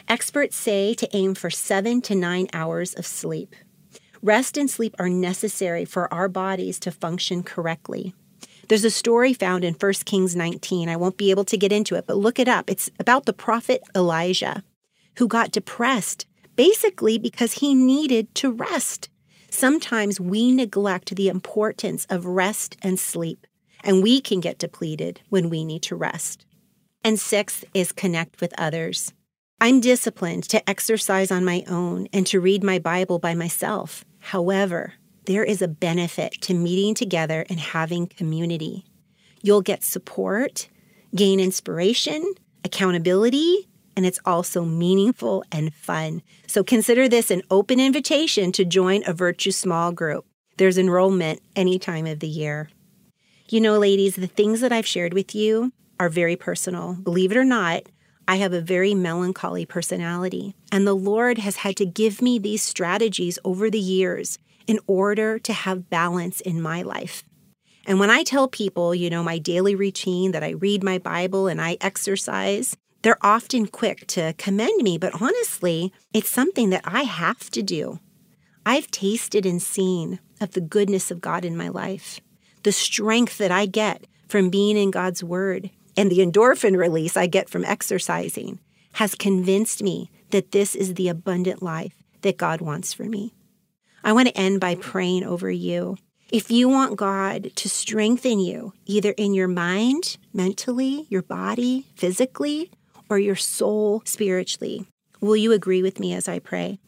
Experts 0.09 0.57
say 0.57 0.93
to 0.93 1.15
aim 1.15 1.35
for 1.35 1.49
seven 1.49 2.01
to 2.01 2.15
nine 2.15 2.47
hours 2.53 2.93
of 2.93 3.05
sleep. 3.05 3.55
Rest 4.21 4.57
and 4.57 4.69
sleep 4.69 4.93
are 4.99 5.09
necessary 5.09 5.85
for 5.85 6.13
our 6.13 6.27
bodies 6.27 6.79
to 6.79 6.91
function 6.91 7.43
correctly. 7.43 8.13
There's 8.67 8.85
a 8.85 8.91
story 8.91 9.33
found 9.33 9.63
in 9.63 9.73
1 9.73 9.93
Kings 10.05 10.35
19. 10.35 10.89
I 10.89 10.95
won't 10.95 11.17
be 11.17 11.31
able 11.31 11.45
to 11.45 11.57
get 11.57 11.71
into 11.71 11.95
it, 11.95 12.05
but 12.07 12.17
look 12.17 12.39
it 12.39 12.47
up. 12.47 12.69
It's 12.69 12.89
about 12.99 13.25
the 13.25 13.33
prophet 13.33 13.83
Elijah 13.95 14.63
who 15.17 15.27
got 15.27 15.51
depressed 15.51 16.25
basically 16.55 17.17
because 17.17 17.53
he 17.53 17.73
needed 17.73 18.33
to 18.35 18.51
rest. 18.51 19.09
Sometimes 19.49 20.19
we 20.19 20.51
neglect 20.51 21.15
the 21.15 21.29
importance 21.29 22.05
of 22.09 22.25
rest 22.25 22.77
and 22.81 22.99
sleep, 22.99 23.45
and 23.83 24.01
we 24.01 24.21
can 24.21 24.39
get 24.39 24.57
depleted 24.57 25.21
when 25.29 25.49
we 25.49 25.63
need 25.63 25.83
to 25.83 25.95
rest. 25.95 26.45
And 27.03 27.19
sixth 27.19 27.65
is 27.73 27.91
connect 27.91 28.41
with 28.41 28.53
others. 28.57 29.13
I'm 29.59 29.79
disciplined 29.79 30.43
to 30.49 30.69
exercise 30.69 31.31
on 31.31 31.45
my 31.45 31.63
own 31.67 32.07
and 32.11 32.25
to 32.27 32.39
read 32.39 32.63
my 32.63 32.79
Bible 32.79 33.19
by 33.19 33.33
myself. 33.33 34.03
However, 34.19 34.93
there 35.25 35.43
is 35.43 35.61
a 35.61 35.67
benefit 35.67 36.33
to 36.41 36.53
meeting 36.53 36.95
together 36.95 37.45
and 37.49 37.59
having 37.59 38.07
community. 38.07 38.85
You'll 39.41 39.61
get 39.61 39.83
support, 39.83 40.67
gain 41.15 41.39
inspiration, 41.39 42.33
accountability, 42.63 43.69
and 43.95 44.05
it's 44.05 44.19
also 44.25 44.65
meaningful 44.65 45.43
and 45.51 45.73
fun. 45.73 46.21
So 46.47 46.63
consider 46.63 47.07
this 47.07 47.31
an 47.31 47.43
open 47.51 47.79
invitation 47.79 48.51
to 48.53 48.65
join 48.65 49.03
a 49.05 49.13
Virtue 49.13 49.51
Small 49.51 49.91
Group. 49.91 50.25
There's 50.57 50.77
enrollment 50.77 51.41
any 51.55 51.79
time 51.79 52.05
of 52.05 52.19
the 52.19 52.27
year. 52.27 52.69
You 53.49 53.61
know, 53.61 53.77
ladies, 53.77 54.15
the 54.15 54.27
things 54.27 54.61
that 54.61 54.71
I've 54.71 54.87
shared 54.87 55.13
with 55.13 55.35
you 55.35 55.71
are 55.99 56.09
very 56.09 56.35
personal. 56.35 56.95
Believe 56.95 57.31
it 57.31 57.37
or 57.37 57.45
not, 57.45 57.83
I 58.27 58.37
have 58.37 58.53
a 58.53 58.61
very 58.61 58.95
melancholy 58.95 59.65
personality, 59.65 60.55
and 60.71 60.87
the 60.87 60.95
Lord 60.95 61.37
has 61.39 61.57
had 61.57 61.75
to 61.77 61.85
give 61.85 62.21
me 62.21 62.39
these 62.39 62.63
strategies 62.63 63.37
over 63.43 63.69
the 63.69 63.79
years 63.79 64.39
in 64.67 64.79
order 64.87 65.39
to 65.39 65.53
have 65.53 65.89
balance 65.89 66.41
in 66.41 66.61
my 66.61 66.81
life. 66.81 67.23
And 67.85 67.99
when 67.99 68.09
I 68.09 68.23
tell 68.23 68.47
people, 68.47 68.95
you 68.95 69.09
know, 69.09 69.23
my 69.23 69.37
daily 69.37 69.75
routine 69.75 70.31
that 70.31 70.43
I 70.43 70.51
read 70.51 70.83
my 70.83 70.97
Bible 70.97 71.47
and 71.47 71.61
I 71.61 71.77
exercise, 71.81 72.77
they're 73.01 73.17
often 73.25 73.67
quick 73.67 74.07
to 74.07 74.33
commend 74.37 74.81
me, 74.81 74.97
but 74.97 75.21
honestly, 75.21 75.91
it's 76.13 76.29
something 76.29 76.69
that 76.69 76.83
I 76.85 77.03
have 77.03 77.49
to 77.51 77.61
do. 77.61 77.99
I've 78.65 78.89
tasted 78.91 79.45
and 79.45 79.61
seen 79.61 80.19
of 80.39 80.51
the 80.51 80.61
goodness 80.61 81.11
of 81.11 81.19
God 81.19 81.43
in 81.43 81.57
my 81.57 81.67
life, 81.67 82.21
the 82.63 82.71
strength 82.71 83.37
that 83.39 83.51
I 83.51 83.65
get 83.65 84.05
from 84.29 84.49
being 84.49 84.77
in 84.77 84.89
God's 84.89 85.21
Word, 85.21 85.69
and 85.97 86.09
the 86.09 86.19
endorphin 86.19 86.77
release 86.77 87.17
I 87.17 87.27
get 87.27 87.49
from 87.49 87.65
exercising 87.65 88.59
has 88.93 89.15
convinced 89.15 89.83
me 89.83 90.09
that 90.29 90.51
this 90.51 90.73
is 90.73 90.93
the 90.93 91.09
abundant 91.09 91.61
life 91.61 91.95
that 92.21 92.37
God 92.37 92.61
wants 92.61 92.93
for 92.93 93.03
me. 93.03 93.33
I 94.03 94.11
want 94.11 94.27
to 94.27 94.37
end 94.37 94.59
by 94.59 94.75
praying 94.75 95.23
over 95.23 95.49
you. 95.49 95.97
If 96.29 96.51
you 96.51 96.67
want 96.67 96.97
God 96.97 97.51
to 97.55 97.69
strengthen 97.69 98.39
you, 98.39 98.73
either 98.85 99.11
in 99.11 99.33
your 99.33 99.47
mind, 99.47 100.17
mentally, 100.33 101.05
your 101.09 101.21
body, 101.21 101.85
physically, 101.95 102.71
or 103.09 103.19
your 103.19 103.35
soul, 103.35 104.01
spiritually, 104.05 104.87
will 105.21 105.37
you 105.37 105.51
agree 105.51 105.81
with 105.81 105.99
me 105.99 106.13
as 106.13 106.27
I 106.27 106.39
pray? 106.39 106.79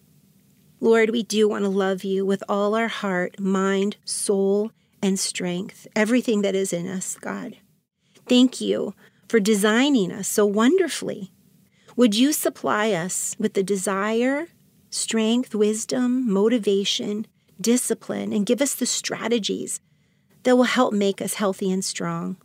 Lord, 0.82 1.12
we 1.12 1.24
do 1.24 1.48
want 1.48 1.64
to 1.64 1.70
love 1.70 2.04
you 2.04 2.26
with 2.26 2.44
all 2.50 2.76
our 2.76 2.88
heart, 2.88 3.40
mind, 3.40 3.98
soul, 4.04 4.72
and 5.02 5.18
strength, 5.20 5.88
everything 5.96 6.42
that 6.42 6.56
is 6.56 6.74
in 6.74 6.88
us, 6.88 7.16
God. 7.16 7.58
Thank 8.28 8.60
you 8.60 8.94
for 9.30 9.40
designing 9.40 10.12
us 10.12 10.28
so 10.28 10.46
wonderfully. 10.46 11.32
Would 11.96 12.16
you 12.16 12.34
supply 12.34 12.92
us 12.92 13.36
with 13.40 13.54
the 13.54 13.64
desire, 13.64 14.48
strength, 14.96 15.54
wisdom, 15.54 16.32
motivation, 16.32 17.28
discipline, 17.60 18.32
and 18.32 18.46
give 18.46 18.62
us 18.62 18.76
the 18.76 18.86
strategies 18.86 19.80
that 20.44 20.56
will 20.56 20.64
help 20.64 20.94
make 20.94 21.22
us 21.22 21.36
healthy 21.36 21.72
and 21.72 21.84
strong? 21.84 22.38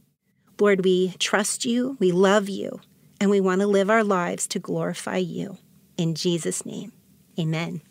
Lord, 0.58 0.84
we 0.84 1.14
trust 1.18 1.64
you, 1.64 1.96
we 2.00 2.12
love 2.12 2.48
you, 2.48 2.80
and 3.20 3.30
we 3.30 3.40
want 3.40 3.60
to 3.60 3.66
live 3.66 3.88
our 3.88 4.04
lives 4.04 4.46
to 4.48 4.58
glorify 4.58 5.16
you. 5.16 5.58
In 5.96 6.14
Jesus' 6.14 6.66
name, 6.66 6.92
amen. 7.38 7.82